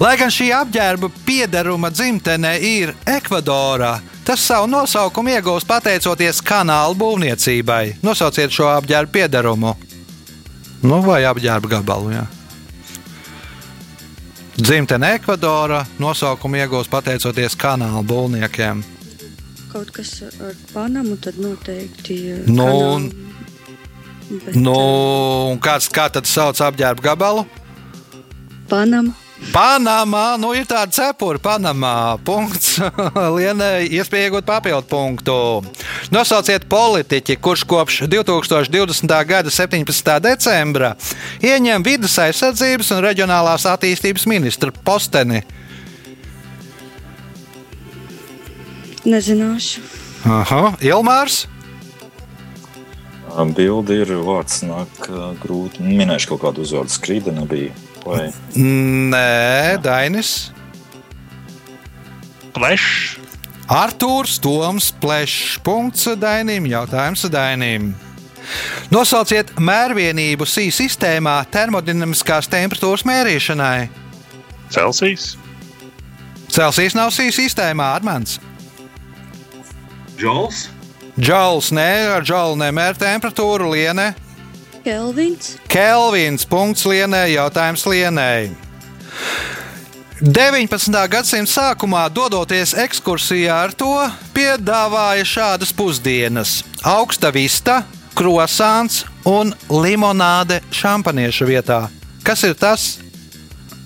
Lai 0.00 0.14
gan 0.16 0.30
šī 0.32 0.50
apģērba 0.56 1.10
piederuma 1.26 1.90
dzimtene 1.92 2.54
ir 2.64 2.94
Ekvadorā, 3.04 3.98
tas 4.24 4.40
savu 4.40 4.70
nosaukumu 4.70 5.34
iegūst 5.34 5.68
pateicoties 5.68 6.40
kanāla 6.40 6.96
būvniecībai. 6.96 7.98
Nosauciet 8.06 8.54
šo 8.54 8.70
apģērbu 8.78 9.12
piederumu. 9.18 9.74
Nu, 10.80 11.02
vai 11.04 11.24
apģērba 11.28 11.76
gabalu. 11.76 12.14
Jā. 12.16 12.28
Dzimtene 14.60 15.14
Ekvadorā 15.16 15.84
nosaukumu 16.02 16.58
iegūst 16.60 16.90
pateicoties 16.92 17.54
kanāla 17.58 18.02
būvniekiem. 18.06 18.82
Kaut 19.70 19.92
kas 19.94 20.10
ar 20.26 20.56
Panamu 20.74 21.16
tad 21.22 21.38
noteikti. 21.40 22.16
eh, 22.34 22.42
Nu, 22.46 22.66
kanālu, 22.66 23.12
bet, 24.44 24.54
Nu, 24.56 24.74
eh, 24.74 25.58
kāds, 25.64 25.88
kā 25.88 26.10
tad 26.12 26.26
sauc 26.26 26.60
apģērba 26.60 27.02
gabalu? 27.02 27.46
Panama. 28.68 29.14
Panamā, 29.48 30.36
nu 30.38 30.52
ir 30.54 30.66
tāda 30.68 30.92
cepura, 30.94 31.40
Panamā. 31.42 32.20
Punkts. 32.24 32.76
Lienai, 33.36 33.88
iespēja 33.88 34.28
iegūt 34.28 34.46
papildu 34.46 34.86
punktu. 34.90 35.36
Nosauciet 36.14 36.68
politiķi, 36.70 37.38
kurš 37.42 37.64
kopš 37.70 38.02
2020. 38.12 39.16
gada 39.26 39.50
17. 39.50 40.12
decembra 40.22 40.92
ieņem 41.42 41.86
vidas 41.86 42.18
aizsardzības 42.22 42.92
un 42.94 43.02
reģionālās 43.08 43.66
attīstības 43.72 44.28
ministra 44.30 44.74
posteni. 44.84 45.42
Nezināšu. 49.08 49.80
Aha, 50.28 50.74
Ilmārs. 50.84 51.46
Bildi 53.56 54.02
ir 54.02 54.10
vārds, 54.26 54.60
nāk 54.66 55.06
grūti. 55.40 55.80
Minēšu 55.86 56.34
kaut 56.34 56.42
kādu 56.44 56.66
uzvārdu 56.66 56.92
skrīda 56.92 57.32
nebija. 57.32 57.72
Vai 58.04 58.30
Nē, 58.56 59.78
Dainis. 59.82 60.50
Plešs. 62.54 63.18
Arthurs 63.70 64.38
Toms 64.42 64.90
Plešs. 65.00 65.58
Punkts 65.64 66.08
Dainim. 66.18 66.66
Jautājums 66.66 67.26
Dainim. 67.30 67.92
Nosauciet 68.90 69.52
mērvienību 69.62 70.46
SI 70.48 70.70
sistēmā 70.74 71.36
termodinamiskās 71.52 72.48
temperatūras 72.50 73.04
mērīšanai. 73.06 73.86
Celsijas. 74.70 75.36
Celsijas 76.50 76.96
nav 76.98 77.12
SI 77.14 77.30
sistēmā, 77.34 77.92
Armāns. 78.00 78.40
Džols, 80.18 80.66
Džauls, 81.20 81.70
nē, 81.74 81.90
ar 82.16 82.24
džaulu 82.24 82.58
nemēr 82.60 82.98
temperatūru 82.98 83.70
lienē. 83.74 84.10
Kelvins. 84.84 85.54
Kelvins, 85.68 86.46
punkts 86.48 86.86
lienē, 86.88 87.26
jautājums 87.34 87.84
lienē. 87.88 88.50
19. 90.20 90.96
gadsimta 91.08 91.50
sākumā, 91.50 92.02
dodoties 92.12 92.74
ekskursijā 92.76 93.56
ar 93.66 93.72
to, 93.72 93.92
piedāvāja 94.36 95.24
šādas 95.24 95.72
pusdienas- 95.72 96.60
augsta 96.98 97.32
vista, 97.32 97.82
krosāns 98.14 99.04
un 99.24 99.54
limonāde 99.68 100.60
šampanieša 100.70 101.46
vietā. 101.46 101.88
Kas 102.22 102.44
ir 102.44 102.54
tas, 102.54 102.98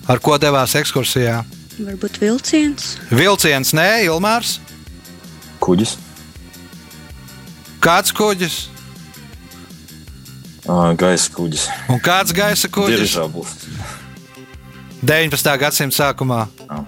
ar 0.07 0.19
ko 0.19 0.37
devās 0.37 0.75
ekskursijā? 0.75 1.45
Varbūt 1.79 2.19
vilciens. 2.19 2.97
Vilciens, 3.11 3.71
nē, 3.71 4.03
Ilmārs, 4.07 4.59
kuģis? 5.59 5.97
kāds 7.85 8.09
kuģis 8.17 8.55
Gaisa 10.65 11.31
kuģis. 11.35 11.67
un 11.93 11.99
kāds 12.01 12.33
gaisa 12.33 12.69
kuģis? 12.71 12.97
Dirižablis. 12.97 13.55
19. 15.05 15.57
gadsimta 15.61 15.99
sākumā. 15.99 16.45
Ā, 16.65 16.83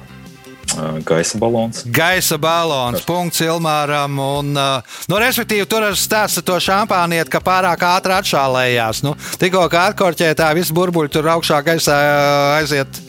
Gaisa 1.06 1.40
balons. 1.42 1.84
Gaisa 1.94 2.38
balons, 2.38 3.02
punkts 3.08 3.42
Ilmāram. 3.46 4.18
Un, 4.22 4.52
nu, 4.54 5.20
respektīvi, 5.22 5.66
tur 5.70 5.86
ar 5.88 5.96
stāstu 5.98 6.44
to 6.46 6.58
šampānieti, 6.62 7.32
ka 7.34 7.42
pārāk 7.42 7.86
ātri 7.88 8.14
atšālējās. 8.18 9.02
Nu, 9.06 9.16
tikko 9.42 9.64
kā 9.72 9.88
atkorķē 9.92 10.34
tā 10.38 10.52
viss 10.58 10.74
burbuļi 10.76 11.14
tur 11.14 11.30
augšā 11.38 11.62
gaisā 11.66 11.98
aiziet. 12.60 13.02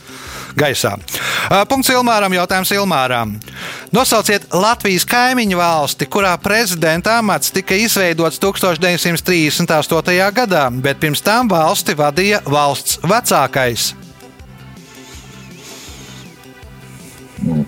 Gaisā. 0.58 0.94
Uh, 0.98 1.62
Punkts 1.68 1.90
Ilmāram, 1.92 2.34
jautājums 2.34 2.72
Ilmāram. 2.74 3.36
Nosauciet 3.94 4.48
Latvijas 4.52 5.06
kaimiņu 5.08 5.58
valsti, 5.60 6.08
kurā 6.10 6.34
prezidenta 6.42 7.18
amats 7.22 7.52
tika 7.54 7.78
izveidots 7.78 8.40
1938. 8.42 10.18
gadā, 10.34 10.66
bet 10.82 11.00
pirms 11.00 11.22
tam 11.24 11.48
valsti 11.50 11.96
vadīja 11.98 12.42
valsts 12.46 12.98
vecākais. 13.06 13.94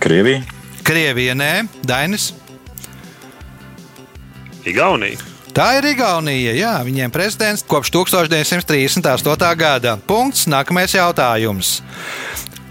Krievija. 0.00 0.42
Krievija, 0.82 1.34
nē, 1.38 1.52
Dainis. 1.86 2.32
Igaunija. 4.66 5.30
Tā 5.54 5.66
ir 5.80 5.88
Igaunija. 5.90 6.52
Jā, 6.54 6.74
viņiem 6.86 7.10
prezidents 7.10 7.64
kopš 7.66 7.90
1938. 7.96 9.48
gada. 9.58 9.96
Punkts. 10.06 10.46
Nākamais 10.50 10.94
jautājums. 10.94 11.80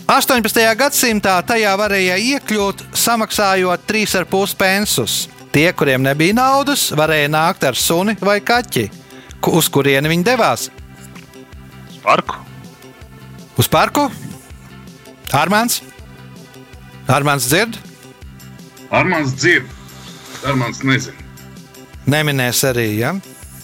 18. 0.10 0.58
gadsimtā 0.80 1.36
tajā 1.46 1.72
varēja 1.78 2.16
iekļūt, 2.18 2.82
samaksājot 2.98 3.84
3,5 3.90 4.56
pensus. 4.58 5.18
Tie, 5.54 5.68
kuriem 5.74 6.02
nebija 6.06 6.34
naudas, 6.38 6.88
varēja 6.98 7.30
nākt 7.30 7.66
ar 7.68 7.78
suni 7.78 8.16
vai 8.22 8.40
kaķi. 8.42 8.88
Ku- 9.42 9.54
Uz 9.60 9.70
kurieni 9.70 10.10
viņi 10.10 10.26
devās? 10.26 10.70
Parku. 12.04 12.36
Uz 13.58 13.68
parku? 13.68 14.08
Armāns? 15.32 15.82
Armāns 17.08 17.46
dzird? 17.50 17.78
Armāns 18.92 19.36
dzird. 19.38 19.66
Armāns 20.44 20.82
nezina. 20.84 21.18
Neminēs 22.10 22.64
arī, 22.66 22.98
ja? 22.98 23.14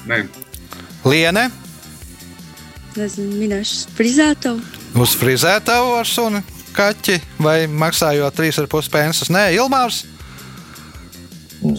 Ne. 0.05 0.27
Liene 1.05 1.49
Nezinu, 2.95 3.33
minēšu 3.41 3.89
frizētavu. 3.97 4.61
Uz 4.95 5.15
frizētavu 5.19 5.95
ar 5.99 6.09
suni 6.09 6.41
kaķi 6.75 7.19
vai 7.39 7.63
maksājot 7.71 8.35
3,5 8.35 8.91
pensus. 8.91 9.31
Nē, 9.31 9.47
Ilmārs. 9.55 10.03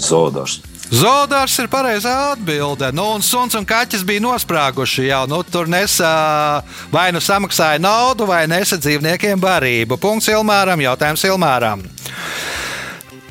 Zodars. 0.01 0.61
Zodārs 0.87 1.57
ir 1.59 1.67
pareizā 1.67 2.13
atbilde. 2.31 2.93
Nu, 2.95 3.09
un 3.17 3.25
suns 3.25 3.57
un 3.59 3.67
kaķis 3.67 4.05
bija 4.07 4.23
nosprāguši 4.23 5.09
jau. 5.09 5.25
Nu, 5.31 5.41
tur 5.43 5.67
nesa 5.71 6.63
vai 6.95 7.09
nu 7.15 7.23
samaksāja 7.23 7.83
naudu, 7.83 8.29
vai 8.31 8.45
nesa 8.51 8.79
dzīvniekiem 8.79 9.43
barību. 9.43 9.99
Punkts 9.99 10.31
Ilmāram, 10.31 10.83
jautājums 10.87 11.27
Ilmāram. 11.27 11.83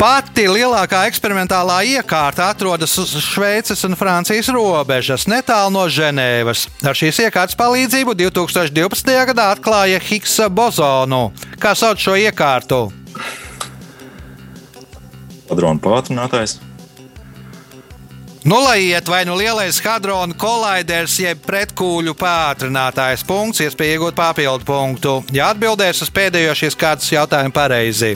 Pati 0.05 0.43
lielākā 0.45 0.99
eksperimentālā 1.09 1.79
iekārta 1.95 2.51
atrodas 2.53 2.91
uz 3.01 3.09
Šveices 3.25 3.79
un 3.87 3.95
Francijas 3.97 4.51
robežas, 4.53 5.23
netālu 5.25 5.71
no 5.73 5.87
Ženēvas. 5.89 6.67
Ar 6.85 6.93
šīs 6.93 7.23
iekārtas 7.23 7.57
palīdzību 7.57 8.13
2012. 8.19 9.09
gadā 9.31 9.47
atklāja 9.55 9.97
Higgsa 9.97 10.45
bozonu. 10.53 11.31
Kā 11.57 11.73
sauc 11.73 11.97
šo 11.97 12.13
iekārtu? 12.21 12.83
Padrona 15.49 15.81
pātrinātājs. 15.81 16.59
Nu, 18.45 18.61
lai 18.61 18.77
iet 18.91 19.09
vai 19.09 19.23
nu 19.25 19.39
lielais 19.41 19.81
hadrona 19.81 20.37
kolaiders, 20.37 21.17
jeb 21.17 21.41
pretkūļu 21.49 22.13
pātrinātājs 22.21 23.25
punkts, 23.25 23.65
iespēja 23.65 23.97
iegūt 23.97 24.21
papildu 24.21 24.69
punktu, 24.69 25.17
ja 25.33 25.49
atbildēs 25.49 26.05
uz 26.05 26.13
pēdējo 26.13 26.53
šīs 26.61 26.77
kārtas 26.77 27.09
jautājumu 27.17 27.57
pareizi. 27.57 28.13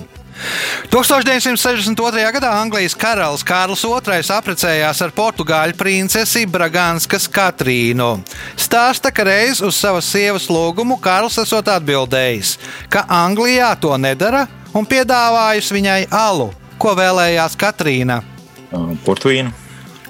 1962. 0.90 2.24
gadā 2.36 2.52
Anglijas 2.62 2.96
karalis 2.98 3.44
Kārls 3.46 3.84
II 3.86 4.22
apprecējās 4.36 5.02
ar 5.06 5.14
portugāļu 5.16 5.78
princesi 5.80 6.46
Braganskas 6.50 7.28
Katrīnu. 7.32 8.12
Stāsta, 8.60 9.12
ka 9.14 9.28
reiz 9.28 9.62
uz 9.62 9.78
savas 9.78 10.10
sievas 10.10 10.50
lūgumu 10.50 11.00
Kārls 11.04 11.38
esot 11.42 11.70
atbildējis, 11.70 12.58
ka 12.90 13.06
Anglijā 13.06 13.74
to 13.82 13.96
nedara 13.98 14.48
un 14.74 14.88
piedāvājis 14.90 15.72
viņai 15.76 16.02
alu, 16.14 16.52
ko 16.82 16.96
vēlējās 16.98 17.58
Katrīna. 17.60 18.22
Ā, 18.70 18.84
Portvīna. 19.06 19.54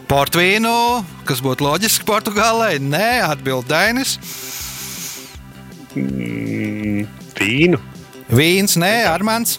Portvīnu, 0.10 0.74
kas 1.28 1.42
būtu 1.46 1.68
loģiski 1.68 2.06
Portugālē, 2.08 2.78
nē, 2.82 3.20
atbild 3.28 3.68
Dainis. 3.70 4.18
Mm, 5.94 7.06
vīnu. 7.38 7.82
Vīns, 8.30 8.78
nē, 8.82 8.94
Armāns. 9.10 9.58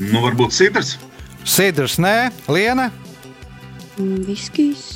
Nu, 0.00 0.20
varbūt 0.24 0.54
citrs. 0.56 0.96
Sidrs, 1.44 1.98
nē, 2.02 2.32
Liena. 2.50 2.90
Mm, 3.98 4.24
Viskijs. 4.26 4.94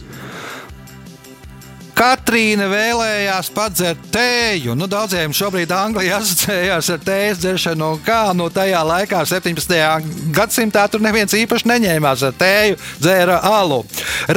Katrīna 1.99 2.69
vēlējās 2.71 3.49
padzert 3.51 4.05
tēju. 4.15 4.77
Nu, 4.79 4.87
daudziem 4.87 5.33
šobrīd 5.35 5.73
Anglijā 5.75 6.21
asociējās 6.23 6.93
ar 6.95 7.01
tējas 7.03 7.41
dzeršanu, 7.43 7.89
un 7.97 8.05
kā 8.07 8.21
nu, 8.39 8.47
tajā 8.55 8.85
laikā, 8.87 9.25
17. 9.27 9.75
gadsimtā, 10.37 10.85
tur 10.87 11.03
neviens 11.03 11.35
īpaši 11.35 11.67
neņēmās 11.73 12.23
ar 12.29 12.39
tēju, 12.39 12.79
dzēra 13.03 13.41
alu. 13.51 13.81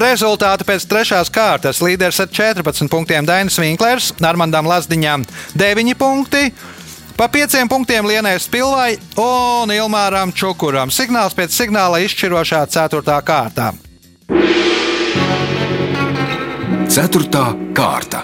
Rezultāti 0.01 0.65
pēc 0.65 0.89
trešās 0.89 1.29
kārtas 1.33 1.83
līderis 1.85 2.23
ar 2.25 2.33
14 2.33 2.89
punktiem 2.89 3.29
Dainis 3.29 3.61
Vinklers, 3.61 4.09
Armandam 4.25 4.65
Lazdiņām 4.71 5.29
9 5.53 5.97
punkti. 6.01 6.47
Pa 7.21 7.29
pieciem 7.29 7.69
punktiem 7.69 8.07
Lienai 8.07 8.39
Spilvai 8.41 8.95
un 9.21 9.69
Ilmāram 9.69 10.31
Čukuram. 10.33 10.89
Signāls 10.89 11.35
pēc 11.37 11.53
signāla 11.53 11.99
izšķirošā 12.01 12.63
ceturtā 12.73 13.19
kārtā. 13.21 13.67
Ceturtā 16.89 17.43
kārta. 17.77 18.23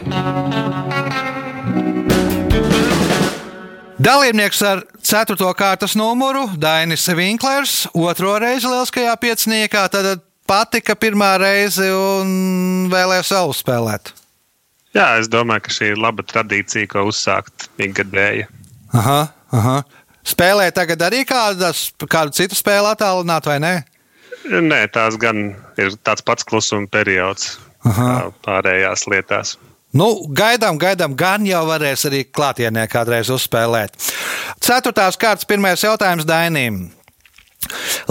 Dalībnieks 4.01 4.65
ar 4.65 4.81
4. 4.97 5.37
kārtas 5.61 5.93
numuru 5.93 6.47
Dainis 6.57 7.05
Vinklers, 7.13 7.83
otro 7.93 8.33
reizi 8.41 8.65
lieliskajā 8.65 9.13
pieciniekā, 9.21 9.87
tad 9.93 10.25
patika 10.49 10.97
pirmā 10.97 11.35
reize 11.37 11.93
un 11.93 12.89
vēlējās 12.89 13.35
vēl 13.37 13.59
spēlēt. 13.61 14.15
Jā, 14.97 15.19
es 15.21 15.29
domāju, 15.29 15.67
ka 15.67 15.81
šī 15.81 15.93
ir 15.93 16.01
laba 16.01 16.25
tradīcija, 16.25 16.89
ko 16.89 17.11
uzsākt 17.11 17.69
ikgadēji. 17.77 18.49
Aha, 18.95 19.19
aha. 19.51 19.77
Spēlē 20.27 20.67
tagad 20.75 21.01
arī 21.07 21.23
kādas, 21.27 21.87
kādu 22.09 22.35
citu 22.35 22.57
spēli 22.57 22.89
attālināt, 22.91 23.47
vai 23.47 23.59
ne? 23.63 23.75
Nē, 24.47 24.81
tās 24.91 25.15
gan 25.19 25.49
ir 25.79 25.95
tāds 26.03 26.23
pats 26.23 26.45
klusuma 26.47 26.87
periods 26.91 27.57
Aha. 27.87 28.29
pārējās 28.45 29.07
lietās. 29.11 29.55
Nu, 29.95 30.27
gaidām, 30.35 30.77
gaidām, 30.79 31.15
gan 31.17 31.45
jau 31.47 31.63
varēs 31.69 32.05
arī 32.09 32.25
klātienē 32.27 32.85
kādreiz 32.91 33.31
uzspēlēt. 33.33 33.95
Ceturtās 34.63 35.17
kārtas 35.19 35.47
pirmais 35.47 35.83
jautājums 35.83 36.27
Dainīm. 36.27 36.89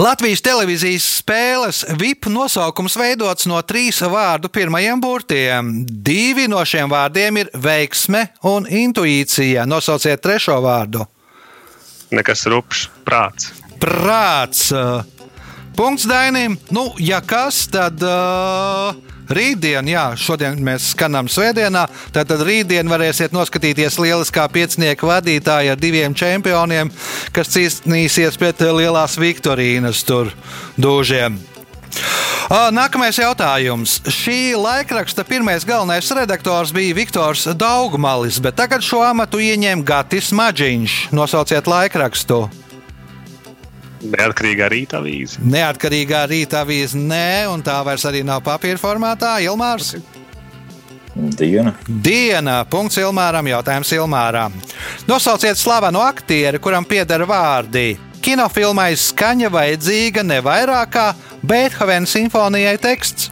Latvijas 0.01 0.43
televīzijas 0.45 1.05
spēles 1.21 1.83
VIP 1.99 2.29
nosaukums 2.33 2.97
veidots 2.99 3.47
no 3.49 3.59
trīs 3.65 4.01
vārdu 4.01 4.51
pirmajiem 4.53 5.01
burtiem. 5.01 5.73
Divi 5.87 6.47
no 6.51 6.63
šiem 6.65 6.91
vārdiem 6.91 7.41
ir 7.43 7.51
veiksme 7.53 8.27
un 8.47 8.67
intuīcija. 8.69 9.65
Nosauciet 9.69 10.23
trešo 10.23 10.59
vārdu. 10.63 11.05
Nekas 12.13 12.45
rupšs, 12.47 12.87
prāts. 13.07 13.51
Prāts. 13.81 14.69
Punkts 15.77 16.07
Dainim. 16.09 16.57
Nu, 16.73 16.89
ja 16.97 17.19
kas, 17.21 17.67
tad. 17.69 18.01
Uh, 18.01 19.16
Rītdien, 19.27 19.89
jā, 19.91 20.05
šodien 20.15 20.59
mēs 20.63 20.93
skanām 20.93 21.27
svētdienā, 21.31 21.83
tad, 22.15 22.31
rītdien 22.47 22.87
varēsiet 22.87 23.35
noskatīties 23.35 23.99
lieliskā 23.99 24.45
piecinieku 24.51 25.09
vadītāja 25.09 25.75
ar 25.75 25.81
diviem 25.81 26.15
čempioniem, 26.15 26.91
kas 27.35 27.51
cīnīsies 27.55 28.39
pret 28.39 28.63
lielās 28.71 29.17
Viktorīnas 29.19 30.05
tur 30.07 30.31
dūžiem. 30.79 31.39
Nākamais 32.47 33.17
jautājums. 33.19 33.97
Šī 34.07 34.55
laikraksta 34.55 35.25
pirmais 35.27 35.65
galvenais 35.67 36.07
redaktors 36.15 36.71
bija 36.71 36.95
Viktors 36.95 37.43
Daugmalis, 37.59 38.39
bet 38.39 38.55
tagad 38.55 38.85
šo 38.85 39.01
amatu 39.03 39.41
ieņem 39.43 39.83
Gatis 39.83 40.31
Maģiņš. 40.31 40.95
Nosauciet 41.11 41.67
laikrakstu. 41.67 42.45
Neatkarīgā 44.03 44.67
rīta 44.71 44.99
avīze. 45.01 45.41
Neatkarīgā 45.41 46.21
rīta 46.29 46.61
avīze, 46.61 46.99
nē, 46.99 47.47
un 47.51 47.63
tā 47.65 47.79
vairs 47.85 48.05
arī 48.05 48.23
nav 48.25 48.43
papīra 48.45 48.77
formātā. 48.81 49.37
Ilmārs. 49.45 49.95
Diena. 51.17 51.73
Diena. 51.87 52.59
Punkts 52.69 52.99
Ilmāram. 53.01 53.47
Jautājums 53.49 53.93
Ilmāram. 53.95 54.53
Nosauciet 55.09 55.57
slavenu 55.57 56.03
aktieri, 56.05 56.61
kuram 56.61 56.85
pieder 56.85 57.25
vārdi. 57.25 57.95
Kinofilmai 58.21 58.91
skaņa 58.97 59.49
vajadzīga 59.53 60.23
ne 60.25 60.37
vairāk 60.45 60.93
kā 60.93 61.07
Beethovena 61.47 62.09
simfonijai 62.09 62.77
teksts. 62.81 63.31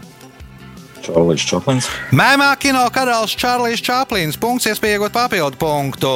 Čārlis 1.05 1.45
Čaplins. 1.45 1.89
Mēmā 2.15 2.49
kino 2.57 2.81
karalis 2.93 3.35
Čārlis 3.37 3.83
Čaplins. 3.85 4.39
Punkts, 4.41 4.65
iespējot 4.71 5.13
papildu 5.13 5.59
punktu. 5.61 6.15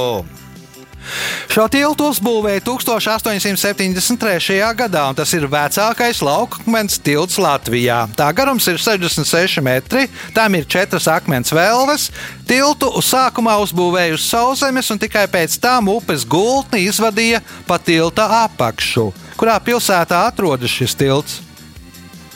Šo 1.50 1.66
tiltu 1.72 2.10
uzbūvēja 2.12 2.62
1873. 2.68 4.60
gadā, 4.78 5.04
un 5.10 5.18
tas 5.18 5.32
ir 5.34 5.48
vecākais 5.50 6.22
laukakmens 6.26 7.00
tilts 7.02 7.40
Latvijā. 7.42 8.04
Tā 8.18 8.30
garums 8.36 8.68
ir 8.70 8.78
66 8.82 9.64
metri, 9.66 10.08
tam 10.36 10.56
ir 10.60 10.68
četras 10.70 11.08
akmens 11.10 11.54
vēlves. 11.56 12.10
Tiltu 12.50 12.92
sākumā 13.06 13.58
uzbūvēja 13.66 14.18
uz 14.18 14.26
sauszemes, 14.30 14.90
un 14.94 15.02
tikai 15.02 15.26
pēc 15.32 15.58
tam 15.62 15.90
upes 15.94 16.26
gultni 16.28 16.86
izvadīja 16.90 17.42
pa 17.68 17.80
tilta 17.82 18.28
apakšu. 18.46 19.10
Kurā 19.40 19.56
pilsētā 19.64 20.26
atrodas 20.28 20.72
šis 20.74 20.98
tilts? 21.00 21.40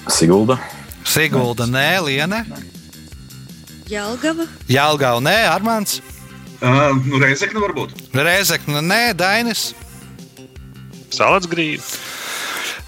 Sigulda. 0.08 0.58
Sigulda, 1.04 1.68
nē, 1.68 1.90
Liene. 2.08 2.44
Jelgava, 3.92 4.48
Jālgava, 4.72 5.20
nē, 5.22 5.38
Armāns. 5.52 6.00
Uh, 6.64 6.96
nu, 7.04 7.20
Reizekne 7.20 7.60
varbūt. 7.60 7.92
Reizekne, 8.16 8.80
nē, 8.80 9.02
Dainis. 9.20 9.74
Salats 11.12 11.50
grīda. 11.52 11.84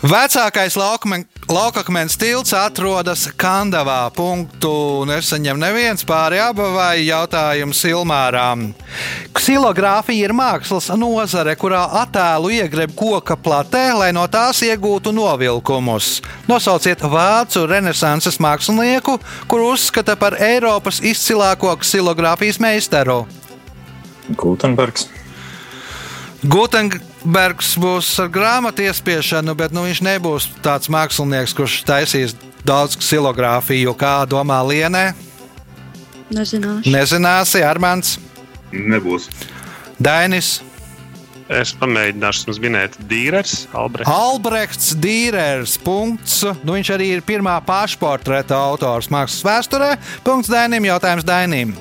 Vecākais 0.06 0.76
laukakmens 1.50 2.18
tilts 2.20 2.54
atrodas 2.54 3.26
Kandavā. 3.40 4.12
Punktu 4.14 5.04
nesaņem 5.10 5.60
neviens 5.60 6.06
pāri 6.08 6.38
abavai 6.44 7.08
jautājums 7.08 7.80
Ilmārām. 7.90 8.68
Ksilogrāfija 9.36 10.28
ir 10.28 10.34
mākslas 10.36 10.92
nozare, 11.00 11.56
kurā 11.60 11.86
attēlu 12.04 12.52
iegreb 12.58 12.96
koka 12.96 13.36
platē, 13.36 13.88
lai 13.98 14.12
no 14.16 14.28
tās 14.32 14.62
iegūtu 14.68 15.16
novilkumus. 15.16 16.20
Nosauciet 16.48 17.02
vācu 17.02 17.66
renesanses 17.72 18.38
mākslinieku, 18.40 19.18
kuru 19.52 19.74
uzskata 19.74 20.16
par 20.20 20.38
Eiropas 20.40 21.02
izcilāko 21.02 21.74
ksilogrāfijas 21.82 22.62
meistaru. 22.62 23.24
Gutenbergs. 24.34 25.08
Gutenbergs 26.46 27.74
būs 27.82 28.10
ar 28.22 28.30
grāmatu 28.34 28.86
iespiešanu, 28.86 29.56
bet 29.58 29.74
nu, 29.74 29.86
viņš 29.88 30.02
nebūs 30.06 30.50
tāds 30.66 30.90
mākslinieks, 30.94 31.56
kurš 31.58 31.80
taisīs 31.88 32.36
daudz 32.66 32.98
ksilogrāfiju, 32.98 33.94
kā 33.98 34.26
domā 34.30 34.60
Lienē. 34.66 35.14
nezināšu. 36.34 36.90
Nezināsi, 36.92 37.62
Armāns, 37.66 38.18
Nebūs. 38.74 39.30
Dainis, 40.02 40.62
Es 41.46 41.76
pamēģināšu 41.78 42.48
jums 42.48 42.58
minēt 42.58 42.96
Dīrers, 43.06 43.68
Albrechts. 43.78 44.10
Albrechts, 44.10 44.88
Dīrers. 44.98 45.76
Punkts. 45.78 46.40
Nu, 46.66 46.74
viņš 46.74 46.90
arī 46.96 47.12
ir 47.14 47.26
pirmā 47.26 47.60
pašportreta 47.62 48.58
autors 48.58 49.12
mākslas 49.14 49.46
vēsturē. 49.46 49.92
Punkts 50.26 50.50
Dainim, 50.50 50.88
jautājums 50.90 51.26
Dainim. 51.28 51.76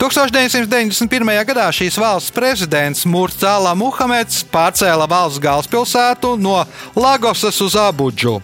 1991. 0.00 1.30
gadā 1.46 1.68
šīs 1.74 1.98
valsts 2.02 2.34
prezidents 2.34 3.04
Murcāla 3.06 3.76
Muhameds 3.78 4.40
pārcēla 4.50 5.06
valsts 5.10 5.38
galvaspilsētu 5.44 6.32
no 6.42 6.58
Lagosas 6.98 7.60
uz 7.62 7.76
Abudžu. 7.78 8.40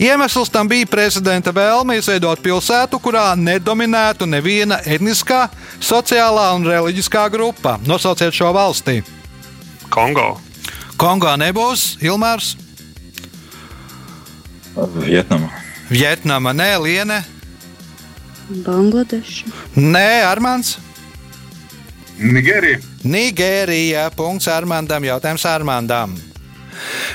Iemesls 0.00 0.48
tam 0.52 0.70
bija 0.72 0.88
prezidenta 0.88 1.52
vēlme 1.52 1.98
izveidot 2.00 2.40
pilsētu, 2.40 3.02
kurā 3.04 3.34
nedominētu 3.36 4.24
neviena 4.32 4.80
etniskā, 4.80 5.44
sociālā 5.76 6.48
un 6.56 6.64
reliģiskā 6.72 7.28
grupa. 7.36 7.76
Nosauciet 7.84 8.32
šo 8.32 8.54
valsti. 8.56 9.02
Kongo. 9.96 10.36
Kongo 11.00 11.30
nebūs, 11.40 11.96
Ilmārs, 12.04 12.54
Vietnama. 15.00 15.48
Vietnama, 15.88 16.52
nē, 16.52 16.68
Liene, 16.84 17.22
Bangladeša, 18.66 19.48
nē, 19.76 20.10
Armāns. 20.28 20.76
Nigērija. 22.16 22.78
Nigērija. 23.04 24.06
Punkts 24.16 24.48
Armandam. 24.48 25.04
Jautājums 25.04 25.44
Armandam. 25.44 26.14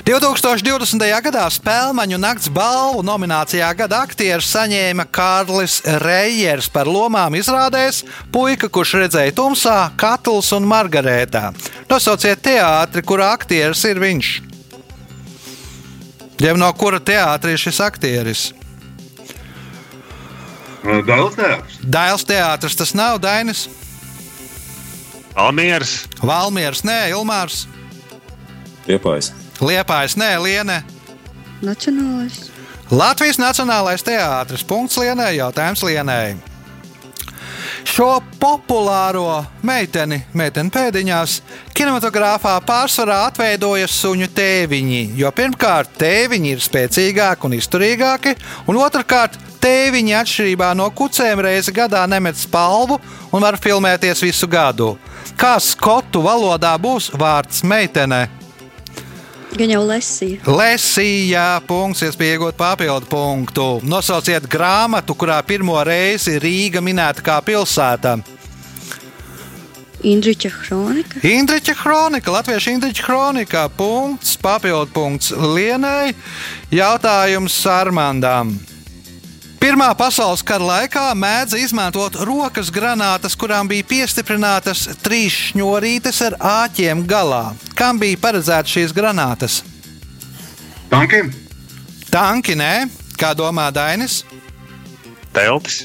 2020. 0.07 1.03
gadā 1.25 1.45
Spēlmaņu 1.53 2.19
nakts 2.21 2.49
balvu 2.53 3.03
nominācijā 3.05 3.69
gada 3.77 4.01
aktieris 4.05 4.49
saņēma 4.53 5.05
Kārlis 5.13 5.81
Reijers 6.03 6.69
par 6.71 6.89
lomām 6.89 7.35
izrādēs 7.39 8.03
Puika, 8.33 8.69
kurš 8.69 8.95
redzēja 9.03 9.35
tumsā, 9.37 9.77
Katls 9.99 10.51
un 10.57 10.69
Margarētā. 10.69 11.51
Nosauciet 11.89 12.41
teātri, 12.45 13.03
kurā 13.05 13.33
aktieris 13.35 13.83
ir 13.89 14.01
viņš. 14.01 14.31
Jau 16.41 16.55
no 16.57 16.71
kura 16.73 16.97
teātra 16.97 17.53
ir 17.53 17.61
šis 17.61 17.81
aktieris? 17.85 18.47
Dāvidas 20.81 21.37
teātris. 21.37 21.77
Dāļas 21.85 22.25
teātris 22.25 22.79
tas 22.79 22.95
nav 22.97 23.19
Dainis, 23.21 23.67
Almieras. 25.37 26.07
Valmiers, 26.19 26.81
nē, 26.83 27.13
Ilmārs, 27.13 27.67
Piepājs. 28.85 29.31
Liepājs, 29.61 30.17
nē, 30.17 30.31
Liene. 30.41 30.81
Nacionālais, 31.61 32.49
Latvijas 32.91 33.37
Nacionālais 33.37 34.01
teātris. 34.03 34.65
Punkts 34.67 34.97
Lienai. 34.97 35.37
Jautājums 35.37 35.83
Lienai. 35.85 36.35
Šo 37.87 38.19
populāro 38.39 39.45
meiteni, 39.63 40.21
meiteni 40.37 40.73
pēdiņās, 40.73 41.37
kinematogrāfā 41.77 42.57
pārsvarā 42.67 43.21
atveidoja 43.29 43.87
suņu 43.89 44.27
tēviņi. 44.35 45.01
Jo 45.17 45.31
pirmkārt, 45.35 45.93
tēviņi 46.01 46.51
ir 46.51 46.65
spēcīgāki 46.65 47.47
un 47.47 47.55
izturīgāki, 47.57 48.35
un 48.67 48.81
otrkārt, 48.81 49.39
tēviņi 49.63 50.17
atšķirībā 50.17 50.73
no 50.77 50.89
kucēm 50.91 51.45
reizi 51.45 51.73
gadā 51.75 52.03
nemet 52.09 52.37
spalvu 52.41 52.99
un 53.31 53.45
var 53.45 53.59
filmēties 53.61 54.25
visu 54.25 54.49
gadu. 54.51 54.95
Kā 55.39 55.55
skotu 55.63 56.25
valodā 56.25 56.75
būs 56.81 57.11
vārds 57.15 57.63
meitene? 57.63 58.25
Gan 59.51 59.71
jau 59.73 59.81
lesīja. 59.83 60.39
Lesija, 60.47 61.45
punkts, 61.67 62.05
iespēja 62.07 62.37
iegūt 62.37 62.55
papildu 62.59 63.09
punktu. 63.11 63.65
Nosauciet 63.83 64.47
grāmatu, 64.49 65.15
kurā 65.17 65.41
pirmo 65.43 65.75
reizi 65.83 66.37
Rīga 66.39 66.79
minēta 66.83 67.23
kā 67.25 67.35
pilsēta. 67.43 68.15
Indriča 70.07 70.49
kronika. 70.49 71.19
Indriča 71.27 71.75
kronika, 71.77 72.31
Latviešu 72.31 72.71
Indriča 72.77 73.05
kronika. 73.05 73.67
Punkts, 73.77 74.37
papildu 74.41 74.89
punkts 74.95 75.35
Lienai. 75.35 76.15
Jautājums 76.71 77.59
Armandam. 77.69 78.55
Pirmā 79.61 79.91
pasaules 79.93 80.41
kara 80.41 80.65
laikā 80.65 81.03
mēdza 81.13 81.59
izmantot 81.61 82.15
rokas 82.25 82.71
granātas, 82.73 83.35
kurām 83.37 83.67
bija 83.69 83.85
piestiprinātas 83.85 84.87
trīs 85.05 85.35
šņurītes 85.51 86.21
ar 86.25 86.35
āķiem 86.41 87.03
galā. 87.05 87.51
Kam 87.77 88.01
bija 88.01 88.17
paredzētas 88.23 88.73
šīs 88.73 88.95
granātas? 88.97 89.59
Tankiem? 90.89 91.29
Tanki 92.09 92.57
nē, 92.57 92.89
kā 93.21 93.35
domā 93.37 93.69
Dainis? 93.69 94.23
Teltis. 95.31 95.83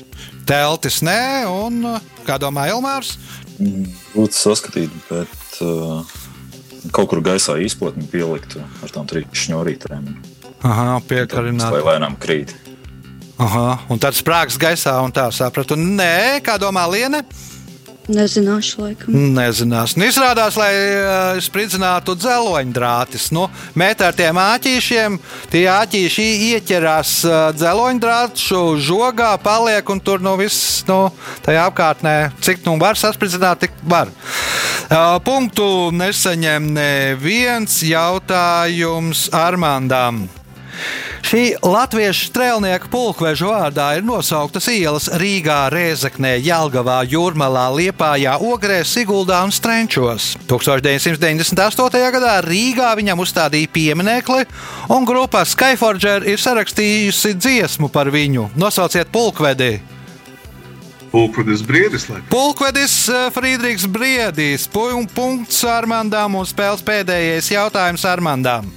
Teltis 0.49 1.03
nē, 1.05 1.45
un 1.45 1.85
kā 2.25 2.41
domā 2.41 2.71
Elmārs? 2.73 3.19
Būtu 3.61 4.33
saskatīt, 4.41 4.95
bet 5.11 5.61
uh, 5.61 6.01
kaut 6.97 7.13
kur 7.13 7.21
gaisā 7.21 7.61
izplatni 7.61 8.09
pielikt 8.09 8.57
ar 8.57 8.97
tām 8.97 9.05
trīs 9.11 9.29
šņurītēm. 9.47 10.15
Aha, 10.65 10.95
piekarināt. 11.05 11.77
Vai 11.77 11.85
lēnām 11.93 12.17
krīt. 12.17 12.57
Aha, 13.37 13.83
un 13.93 14.01
tad 14.01 14.17
sprāgs 14.17 14.57
gaisā, 14.57 14.95
un 15.05 15.13
tā 15.13 15.27
sapratu. 15.35 15.77
Nē, 15.77 16.41
kā 16.45 16.57
domā 16.61 16.87
Liene? 16.89 17.21
Nezināšu, 18.07 18.79
laikam. 18.85 19.15
Nezinās. 19.35 19.97
Nu, 19.99 20.07
izrādās, 20.07 20.55
lai 20.55 20.71
uh, 20.71 21.41
spridzinātu 21.43 22.15
dzeloņdrātis. 22.15 23.33
Nu, 23.35 23.49
Mēt 23.75 24.05
ar 24.07 24.15
tiem 24.15 24.39
āķīšiem, 24.39 25.19
tie 25.51 25.65
āķīši 25.73 26.27
ieķerās 26.53 27.17
uh, 27.27 27.35
dzeloņdrātu 27.59 28.63
žogā, 28.87 29.33
paliek 29.43 29.91
un 29.91 30.01
tur 30.01 30.23
nu 30.23 30.37
viss 30.39 30.87
nu, 30.87 31.09
tajā 31.45 31.67
apkārtnē, 31.67 32.15
cik 32.47 32.63
nu 32.69 32.79
var 32.81 32.97
saspridzināt, 32.97 33.67
tik 33.67 33.75
var. 33.83 34.15
Uh, 34.87 35.19
punktu 35.27 35.91
nesaņem 35.91 36.71
neviens 36.79 37.83
jautājums 37.83 39.27
Armandam. 39.35 40.29
Šī 41.27 41.57
latviešu 41.59 42.29
strēlnieka 42.29 42.87
pulkveža 42.87 43.49
vārdā 43.51 43.87
ir 43.99 44.05
nosauktas 44.07 44.69
ielas 44.71 45.09
Rīgā, 45.19 45.65
Rēzaknē, 45.75 46.37
Jelgavā, 46.39 47.01
Jūrmalā, 47.11 47.65
Liepājā, 47.75 48.37
Ogrē, 48.47 48.77
Siguldā 48.87 49.41
un 49.43 49.51
Strenčos. 49.51 50.37
1998. 50.47 52.05
gadā 52.15 52.37
Rīgā 52.47 52.93
viņam 53.01 53.25
uzstādīja 53.27 53.73
pieminekli, 53.75 54.47
un 54.87 55.09
grupa 55.09 55.43
Skyforger 55.43 56.29
ir 56.31 56.39
sarakstījusi 56.39 57.35
dziesmu 57.35 57.91
par 57.91 58.15
viņu. 58.15 58.53
Nosauciet 58.55 59.11
pulkvedi! 59.11 59.81
Pulkvedis 61.11 61.67
Briedis. 61.67 62.07
Laikam. 62.07 62.31
Pulkvedis 62.31 62.99
Friedrichs 63.35 63.91
Briedis. 63.91 64.71
Punkts 64.71 65.65
Armandām 65.67 66.39
un 66.39 66.47
spēles 66.47 66.87
pēdējais 66.87 67.51
jautājums 67.51 68.07
Armandām. 68.07 68.71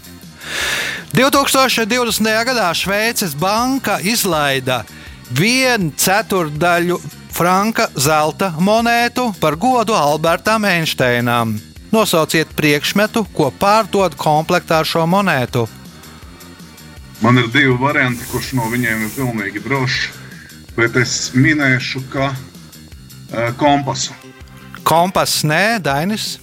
2020. 1.14 2.30
gadā 2.46 2.70
Šveices 2.74 3.36
banka 3.36 4.00
izlaida 4.02 4.84
vienu 5.32 5.92
ceturdaļu 5.98 7.00
franka 7.34 7.88
zelta 7.96 8.52
monētu 8.60 9.30
par 9.40 9.56
godu 9.56 9.96
Albertam 9.96 10.66
Einsteinam. 10.66 11.58
Nosauciet 11.92 12.52
priekšmetu, 12.54 13.24
ko 13.34 13.50
pārdod 13.50 14.14
komplektā 14.18 14.84
ar 14.84 14.90
šo 14.90 15.06
monētu. 15.10 15.66
Man 17.20 17.42
ir 17.42 17.50
divi 17.52 17.74
varianti, 17.80 18.28
kurš 18.32 18.54
no 18.56 18.70
viņiem 18.72 19.08
ir 19.08 19.16
pilnīgi 19.16 19.64
drošs. 19.66 20.10
Bet 20.78 20.96
es 20.96 21.32
minēšu, 21.36 22.06
ka 22.14 22.30
uh, 22.32 23.50
kompasu. 23.60 24.14
Kompass 24.88 25.42
nē, 25.44 25.80
Dainis. 25.84 26.38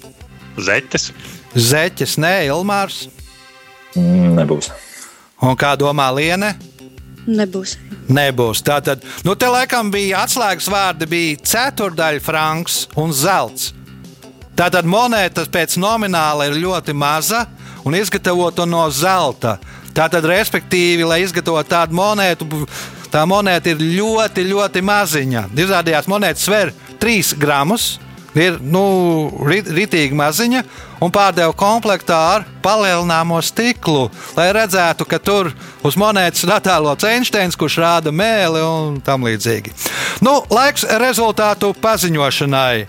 Zeķes. 0.60 1.08
Zeķes 1.54 2.18
nē, 2.20 2.34
Ilmārs. 2.50 3.06
Nebūs. 3.96 4.70
Un 5.44 5.56
kā 5.58 5.74
domā 5.78 6.08
Liene? 6.16 6.54
Nebūs. 7.26 7.74
Nebūs. 8.06 8.62
Tātad, 8.64 9.02
nu, 9.26 9.34
te 9.34 9.48
laikam 9.50 9.90
bija 9.90 10.22
atslēgas 10.24 10.68
vārdi, 10.70 11.08
bija 11.10 11.40
ceturdaļa 11.50 12.22
franks 12.22 12.84
un 12.98 13.12
zelts. 13.16 13.72
Tātad 14.56 14.86
monēta 14.88 15.44
pēc 15.52 15.74
nomināla 15.80 16.46
ir 16.48 16.60
ļoti 16.62 16.94
maza 16.96 17.44
un 17.84 17.96
izgatavota 17.98 18.64
no 18.68 18.86
zelta. 18.94 19.58
Tātad, 19.96 20.24
respektīvi, 20.28 21.04
lai 21.08 21.22
izgatavotu 21.24 21.72
tādu 21.72 21.96
monētu, 21.96 22.46
tā 23.12 23.24
monēta 23.28 23.72
ir 23.72 23.82
ļoti, 23.82 24.46
ļoti 24.52 24.82
maziņa. 24.84 25.46
Izrādījās, 25.56 26.08
monēta 26.08 26.40
sver 26.40 26.72
3 27.02 27.36
gramus, 27.40 27.96
ir 28.36 28.58
nu, 28.60 28.84
ritīgi 29.48 30.16
maziņa 30.16 30.62
un 31.00 31.12
pārdeva 31.12 31.54
komplektā 31.56 32.18
ar 32.36 32.46
palielināmo 32.64 33.38
stiklu, 33.44 34.08
lai 34.36 34.48
redzētu, 34.56 35.06
ka 35.08 35.20
tur 35.22 35.52
uz 35.86 35.96
monētas 35.98 36.44
ir 36.46 36.54
attēlots 36.56 37.06
Einsteins, 37.08 37.58
kurš 37.58 37.78
rāda 37.82 38.12
mēli 38.14 38.64
un 38.64 39.00
tam 39.04 39.26
līdzīgi. 39.28 39.74
Nu, 40.24 40.40
laiks 40.50 40.86
rezultātu 41.00 41.72
paziņošanai. 41.82 42.86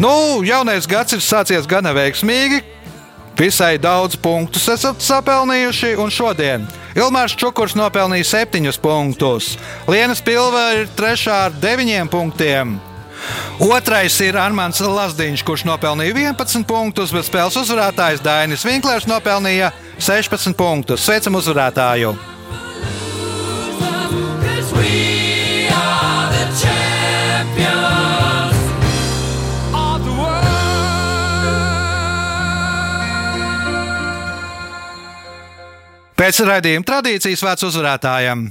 Nu, 0.00 0.40
jaunais 0.46 0.86
gads 0.88 1.12
ir 1.12 1.20
sācies 1.20 1.66
gana 1.68 1.92
veiksmīgi. 1.92 2.62
Visai 3.40 3.78
daudz 3.80 4.18
punktus 4.20 4.66
esat 4.68 5.00
sapelnījuši, 5.00 5.94
un 6.00 6.12
šodien 6.12 6.66
Ilmārs 6.98 7.36
Čukurs 7.38 7.76
nopelnīja 7.78 8.26
7 8.44 8.80
punktus. 8.82 9.54
Lienas 9.88 10.20
Pilva 10.20 10.72
ir 10.76 10.88
3 10.98 11.26
ar 11.32 11.54
9 11.62 12.10
punktiem. 12.12 12.78
Otrais 13.60 14.16
ir 14.24 14.38
Armāns 14.40 14.80
Lazdiņš, 14.80 15.44
kurš 15.44 15.66
nopelnīja 15.68 16.14
11 16.32 16.64
punktus, 16.68 17.12
bet 17.14 17.28
spēles 17.28 17.58
uzvarētājs 17.60 18.24
Dainis 18.24 18.64
Vinklers 18.64 19.08
nopelnīja 19.10 19.72
16 20.00 20.56
punktus. 20.56 21.04
Sveicam 21.04 21.36
uzvarētāju! 21.40 22.16
Pēc 36.20 36.36
raidījuma 36.44 36.84
tradīcijas 36.84 37.40
vērts 37.40 37.64
uzvarētājiem. 37.70 38.42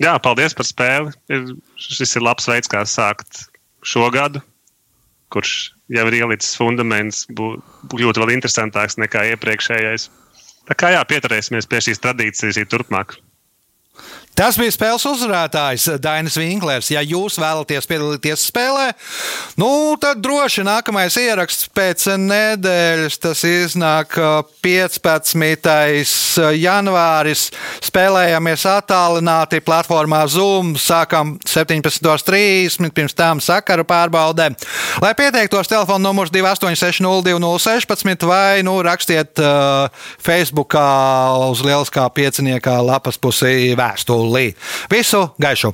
Jā, 0.00 0.14
paldies 0.22 0.56
par 0.56 0.66
spēli. 0.68 1.12
Ir, 1.32 1.50
šis 1.80 2.16
ir 2.16 2.24
labs 2.24 2.48
veids, 2.48 2.70
kā 2.70 2.80
sākt 2.88 3.44
šo 3.84 4.06
gadu, 4.14 4.40
kurš 5.32 5.72
jau 5.92 6.06
ir 6.08 6.18
ielicis 6.22 6.56
fundaments, 6.58 7.26
būtu 7.36 8.22
vēl 8.22 8.34
interesantāks 8.36 8.96
nekā 9.00 9.26
iepriekšējais. 9.34 10.08
Tā 10.70 10.76
kā 10.78 10.92
jā, 10.94 11.02
pieturēsimies 11.08 11.68
pie 11.68 11.82
šīs 11.84 12.00
tradīcijas 12.02 12.56
arī 12.56 12.68
turpmāk. 12.70 13.16
Tas 14.40 14.56
bija 14.56 14.72
spēles 14.72 15.02
uzvarētājs 15.04 15.82
Dainis 16.00 16.38
Vinklers. 16.40 16.86
Ja 16.88 17.02
jūs 17.04 17.34
vēlaties 17.36 17.84
piedalīties 17.84 18.46
spēlē, 18.48 18.86
nu, 19.60 19.68
tad 20.00 20.22
droši 20.24 20.64
nākamais 20.64 21.18
ieraksts 21.20 21.68
pēc 21.76 22.06
nedēļas. 22.16 23.18
Tas 23.20 23.42
iznāk 23.44 24.16
15. 24.64 26.54
janvāris. 26.56 27.42
Spēlējamies 27.84 28.64
attālināti 28.70 29.60
platformā 29.60 30.22
Zoom. 30.32 30.72
Sākam 30.80 31.34
17.30. 31.44 32.88
Pirms 32.96 33.12
tam 33.12 33.44
sakaru 33.44 33.84
pārbaudē. 33.84 34.48
Lai 35.04 35.12
pieteiktos, 35.20 35.68
telefona 35.68 36.00
numurs 36.06 36.32
286-0216 36.32 38.24
vai 38.24 38.64
nu, 38.64 38.78
rakstiet 38.88 39.36
uh, 39.44 40.08
Facebookā 40.16 40.88
uz 41.50 41.60
lieliskā 41.60 42.08
pieciniekā 42.16 42.80
lapas 42.88 43.20
pusī 43.20 43.76
vēstuli. 43.76 44.29
Visu 44.90 45.28
gaišu! 45.38 45.72